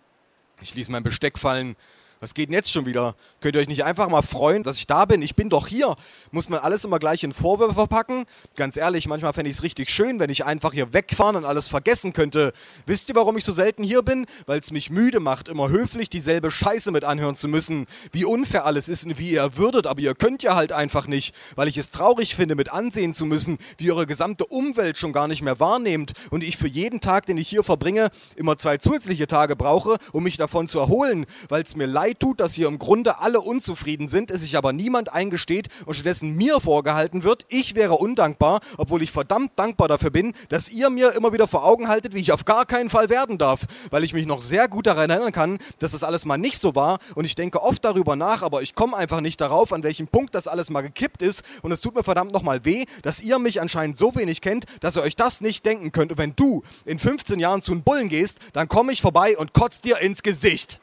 Ich 0.63 0.75
ließ 0.75 0.89
mein 0.89 1.03
Besteck 1.03 1.39
fallen. 1.39 1.77
Was 2.21 2.33
geht 2.33 2.49
denn 2.49 2.55
jetzt 2.55 2.73
schon 2.73 2.87
wieder? 2.87 3.15
Könnt 3.41 3.57
ihr 3.57 3.61
euch 3.61 3.69
nicht 3.69 3.85
einfach 3.85 4.09
mal 4.09 4.23
freuen, 4.23 4.63
dass 4.63 4.79
ich 4.79 4.87
da 4.87 5.05
bin? 5.05 5.21
Ich 5.21 5.35
bin 5.35 5.51
doch 5.51 5.67
hier. 5.67 5.97
Muss 6.31 6.49
man 6.49 6.61
alles 6.61 6.83
immer 6.85 6.99
gleich 6.99 7.23
in 7.23 7.35
Vorwürfe 7.35 7.75
verpacken? 7.75 8.25
Ganz 8.57 8.79
ehrlich, 8.79 9.07
manchmal 9.07 9.35
fände 9.35 9.51
ich 9.51 9.59
es 9.59 9.63
richtig 9.63 9.91
schön, 9.91 10.19
wenn 10.19 10.31
ich 10.31 10.47
einfach 10.47 10.73
hier 10.73 10.95
wegfahren 10.95 11.37
und 11.37 11.45
alles 11.45 11.69
vergessen 11.69 12.15
könnte. 12.15 12.55
Wisst 12.87 13.11
ihr, 13.11 13.17
warum 13.17 13.37
ich 13.37 13.45
so 13.45 13.53
selten 13.53 13.85
hier 13.85 14.01
bin? 14.01 14.25
Weil 14.47 14.61
es 14.61 14.71
mich 14.71 14.89
müde 14.89 15.21
macht, 15.21 15.49
immer 15.49 15.69
höflich 15.69 16.09
dieselbe 16.09 16.51
Scheiße 16.51 16.91
mit 16.91 17.05
anhören 17.05 17.37
zu 17.37 17.49
müssen. 17.49 17.85
Wie 18.13 18.25
unfair 18.25 18.65
alles 18.65 18.89
ist 18.89 19.05
und 19.05 19.19
wie 19.19 19.33
ihr 19.33 19.59
würdet, 19.59 19.87
aber 19.87 20.01
ihr 20.01 20.15
könnt 20.15 20.43
ja 20.43 20.55
halt 20.55 20.73
einfach 20.73 21.07
nicht. 21.09 21.35
Weil 21.55 21.69
ich 21.69 21.77
es 21.77 21.91
traurig 21.91 22.35
finde, 22.35 22.55
mit 22.55 22.73
ansehen 22.73 23.13
zu 23.13 23.27
müssen, 23.27 23.59
wie 23.77 23.93
eure 23.93 24.07
gesamte 24.07 24.47
Umwelt 24.47 24.97
schon 24.97 25.13
gar 25.13 25.29
nicht 25.29 25.43
mehr 25.43 25.61
wahrnehmt 25.61 26.13
und 26.31 26.43
ich 26.43 26.57
für 26.57 26.69
jeden 26.69 27.03
Tag, 27.03 27.27
den 27.27 27.37
ich 27.37 27.49
hier 27.49 27.63
verbringe, 27.63 28.09
immer 28.37 28.57
zwei 28.57 28.79
zusätzliche 28.79 29.27
Tage 29.27 29.55
brauche, 29.55 29.99
um 30.13 30.25
mich 30.25 30.39
davon 30.39 30.67
zu 30.67 30.79
erholen. 30.79 31.27
Weil 31.51 31.63
es 31.63 31.77
mir 31.77 31.87
leid 31.87 32.06
leid 32.07 32.21
tut, 32.21 32.39
dass 32.39 32.55
hier 32.55 32.69
im 32.69 32.79
Grunde 32.79 33.19
alle 33.19 33.41
unzufrieden 33.41 34.09
sind, 34.09 34.31
es 34.31 34.43
sich 34.43 34.57
aber 34.57 34.73
niemand 34.73 35.13
eingesteht 35.13 35.69
und 35.87 35.95
stattdessen 35.95 36.37
mir 36.37 36.61
vorgehalten 36.61 37.25
wird, 37.25 37.47
ich 37.49 37.75
wäre 37.75 37.95
undankbar, 37.95 38.61
obwohl 38.79 39.03
ich 39.03 39.11
verdammt 39.11 39.51
dankbar 39.57 39.89
dafür 39.89 40.11
bin, 40.11 40.33
dass 40.49 40.71
ihr 40.71 40.89
mir 40.89 41.15
immer 41.15 41.33
wieder 41.33 41.49
vor 41.49 41.65
Augen 41.65 41.89
haltet, 41.89 42.15
wie 42.15 42.21
ich 42.21 42.31
auf 42.31 42.45
gar 42.45 42.65
keinen 42.65 42.91
Fall 42.91 43.11
werden 43.11 43.39
darf, 43.39 43.63
weil 43.91 44.05
ich 44.05 44.15
mich 44.15 44.27
noch 44.27 44.41
sehr 44.41 44.69
gut 44.69 44.87
daran 44.87 45.11
erinnern 45.11 45.33
kann, 45.33 45.59
dass 45.81 45.93
das 45.93 46.05
alles 46.05 46.25
mal 46.25 46.37
nicht 46.37 46.61
so 46.61 46.77
war 46.77 47.01
und 47.17 47.25
ich 47.25 47.35
denke 47.35 47.61
oft 47.61 47.85
darüber 47.85 48.15
nach, 48.15 48.43
aber 48.43 48.63
ich 48.63 48.77
komme 48.77 48.97
einfach 48.97 49.21
nicht 49.21 49.41
darauf, 49.41 49.73
an 49.73 49.83
welchem 49.83 50.07
Punkt 50.07 50.35
das 50.35 50.47
alles 50.47 50.71
mal 50.71 50.83
gekippt 50.83 51.23
ist 51.23 51.43
und 51.63 51.73
es 51.73 51.81
tut 51.81 51.97
mir 51.97 52.05
verdammt 52.05 52.33
nochmal 52.33 52.65
weh, 52.65 52.85
dass 53.03 53.21
ihr 53.21 53.41
mich 53.41 53.61
anscheinend 53.61 53.97
so 53.97 54.15
wenig 54.15 54.41
kennt, 54.43 54.65
dass 54.81 54.97
ihr 54.97 55.03
euch 55.03 55.17
das 55.17 55.41
nicht 55.41 55.67
denken 55.67 55.91
könnt. 55.91 56.13
Und 56.13 56.19
wenn 56.19 56.37
du 56.37 56.63
in 56.85 57.01
15 57.01 57.41
Jahren 57.41 57.63
zu 57.63 57.73
den 57.73 57.83
Bullen 57.83 58.09
gehst, 58.09 58.39
dann 58.53 58.69
komme 58.69 58.93
ich 58.93 59.01
vorbei 59.01 59.37
und 59.37 59.53
kotzt 59.53 59.85
dir 59.85 59.99
ins 59.99 60.23
Gesicht 60.23 60.81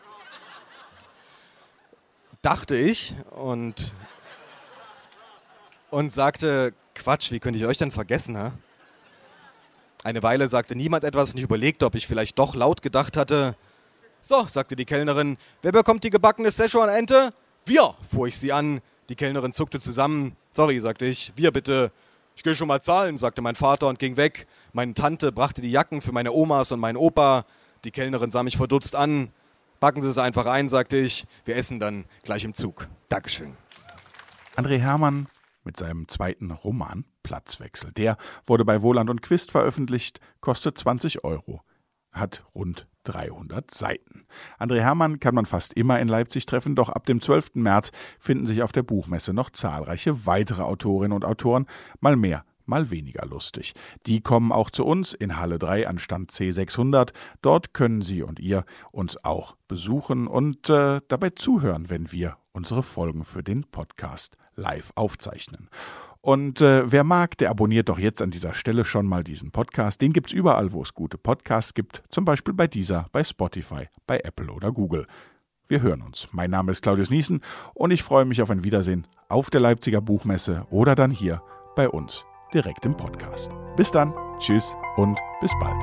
dachte 2.43 2.75
ich 2.75 3.15
und, 3.31 3.93
und 5.89 6.13
sagte, 6.13 6.73
Quatsch, 6.93 7.31
wie 7.31 7.39
könnte 7.39 7.57
ich 7.57 7.65
euch 7.65 7.77
denn 7.77 7.91
vergessen, 7.91 8.37
ha? 8.37 8.51
Eine 10.03 10.21
Weile 10.21 10.49
sagte 10.49 10.75
niemand 10.75 11.05
etwas 11.05 11.31
und 11.31 11.37
ich 11.37 11.45
überlegte, 11.45 11.85
ob 11.85 11.95
ich 11.95 12.05
vielleicht 12.05 12.37
doch 12.37 12.55
laut 12.55 12.81
gedacht 12.81 13.15
hatte. 13.15 13.55
So, 14.19 14.45
sagte 14.45 14.75
die 14.75 14.83
Kellnerin, 14.83 15.37
wer 15.61 15.71
bekommt 15.71 16.03
die 16.03 16.09
gebackene 16.09 16.51
Szechuan-Ente? 16.51 17.31
Wir, 17.65 17.95
fuhr 18.07 18.27
ich 18.27 18.37
sie 18.37 18.51
an. 18.51 18.81
Die 19.07 19.15
Kellnerin 19.15 19.53
zuckte 19.53 19.79
zusammen. 19.79 20.35
Sorry, 20.51 20.79
sagte 20.81 21.05
ich, 21.05 21.31
wir 21.35 21.51
bitte. 21.51 21.91
Ich 22.35 22.43
gehe 22.43 22.55
schon 22.55 22.67
mal 22.67 22.81
zahlen, 22.81 23.17
sagte 23.17 23.41
mein 23.41 23.55
Vater 23.55 23.87
und 23.87 23.99
ging 23.99 24.17
weg. 24.17 24.47
Meine 24.73 24.93
Tante 24.93 25.31
brachte 25.31 25.61
die 25.61 25.71
Jacken 25.71 26.01
für 26.01 26.11
meine 26.11 26.33
Omas 26.33 26.73
und 26.73 26.81
meinen 26.81 26.97
Opa. 26.97 27.45
Die 27.85 27.91
Kellnerin 27.91 28.31
sah 28.31 28.43
mich 28.43 28.57
verdutzt 28.57 28.95
an. 28.95 29.31
Packen 29.83 30.01
Sie 30.01 30.07
es 30.07 30.17
einfach 30.17 30.45
ein, 30.45 30.69
sagte 30.69 30.95
ich. 30.95 31.27
Wir 31.43 31.57
essen 31.57 31.77
dann 31.77 32.05
gleich 32.23 32.45
im 32.45 32.53
Zug. 32.53 32.87
Dankeschön. 33.09 33.51
André 34.55 34.79
Hermann 34.79 35.27
mit 35.65 35.75
seinem 35.75 36.07
zweiten 36.07 36.51
Roman 36.51 37.03
Platzwechsel. 37.21 37.91
Der 37.91 38.15
wurde 38.45 38.63
bei 38.63 38.81
Wohland 38.81 39.09
und 39.09 39.21
Quist 39.21 39.51
veröffentlicht, 39.51 40.21
kostet 40.39 40.77
20 40.77 41.25
Euro, 41.25 41.63
hat 42.13 42.45
rund 42.55 42.87
300 43.03 43.71
Seiten. 43.71 44.25
André 44.57 44.79
Hermann 44.79 45.19
kann 45.19 45.35
man 45.35 45.45
fast 45.45 45.73
immer 45.73 45.99
in 45.99 46.07
Leipzig 46.07 46.45
treffen, 46.45 46.75
doch 46.75 46.87
ab 46.87 47.05
dem 47.05 47.19
12. 47.19 47.55
März 47.55 47.91
finden 48.19 48.45
sich 48.45 48.63
auf 48.63 48.71
der 48.71 48.83
Buchmesse 48.83 49.33
noch 49.33 49.49
zahlreiche 49.49 50.25
weitere 50.25 50.61
Autorinnen 50.61 51.11
und 51.11 51.25
Autoren, 51.25 51.67
mal 51.99 52.15
mehr, 52.15 52.45
mal 52.65 52.89
weniger 52.89 53.25
lustig. 53.25 53.73
Die 54.05 54.21
kommen 54.21 54.51
auch 54.51 54.69
zu 54.69 54.85
uns 54.85 55.13
in 55.13 55.37
Halle 55.37 55.59
3 55.59 55.87
an 55.87 55.99
Stand 55.99 56.31
C600. 56.31 57.11
Dort 57.41 57.73
können 57.73 58.01
Sie 58.01 58.23
und 58.23 58.39
ihr 58.39 58.65
uns 58.91 59.23
auch 59.23 59.55
besuchen 59.67 60.27
und 60.27 60.69
äh, 60.69 61.01
dabei 61.07 61.31
zuhören, 61.31 61.89
wenn 61.89 62.11
wir 62.11 62.37
unsere 62.51 62.83
Folgen 62.83 63.25
für 63.25 63.43
den 63.43 63.63
Podcast 63.63 64.37
live 64.55 64.91
aufzeichnen. 64.95 65.69
Und 66.21 66.61
äh, 66.61 66.89
wer 66.89 67.03
mag, 67.03 67.37
der 67.37 67.49
abonniert 67.49 67.89
doch 67.89 67.99
jetzt 67.99 68.21
an 68.21 68.31
dieser 68.31 68.53
Stelle 68.53 68.85
schon 68.85 69.05
mal 69.05 69.25
diesen 69.25 69.51
Podcast. 69.51 69.99
Den 70.01 70.13
gibt's 70.13 70.31
überall, 70.31 70.71
wo 70.71 70.81
es 70.81 70.93
gute 70.93 71.17
Podcasts 71.17 71.73
gibt, 71.73 72.01
zum 72.07 72.23
Beispiel 72.23 72.53
bei 72.53 72.67
dieser, 72.67 73.07
bei 73.11 73.25
Spotify, 73.25 73.89
bei 74.07 74.19
Apple 74.19 74.49
oder 74.49 74.71
Google. 74.71 75.05
Wir 75.67 75.81
hören 75.81 76.01
uns. 76.01 76.29
Mein 76.31 76.51
Name 76.51 76.71
ist 76.71 76.81
Claudius 76.81 77.09
Niesen 77.09 77.41
und 77.73 77.91
ich 77.91 78.03
freue 78.03 78.23
mich 78.23 78.41
auf 78.41 78.49
ein 78.49 78.63
Wiedersehen 78.63 79.05
auf 79.27 79.49
der 79.49 79.59
Leipziger 79.59 79.99
Buchmesse 79.99 80.65
oder 80.69 80.95
dann 80.95 81.11
hier 81.11 81.41
bei 81.75 81.89
uns 81.89 82.25
direkt 82.53 82.85
im 82.85 82.95
Podcast. 82.95 83.51
Bis 83.75 83.91
dann, 83.91 84.13
tschüss 84.39 84.75
und 84.95 85.19
bis 85.41 85.51
bald. 85.59 85.81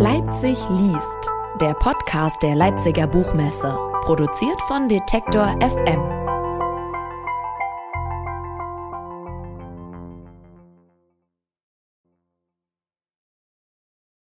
Leipzig 0.00 0.58
liest, 0.70 1.30
der 1.60 1.74
Podcast 1.74 2.42
der 2.42 2.54
Leipziger 2.54 3.06
Buchmesse, 3.06 3.76
produziert 4.02 4.60
von 4.62 4.88
Detektor 4.88 5.56
FM. 5.60 6.29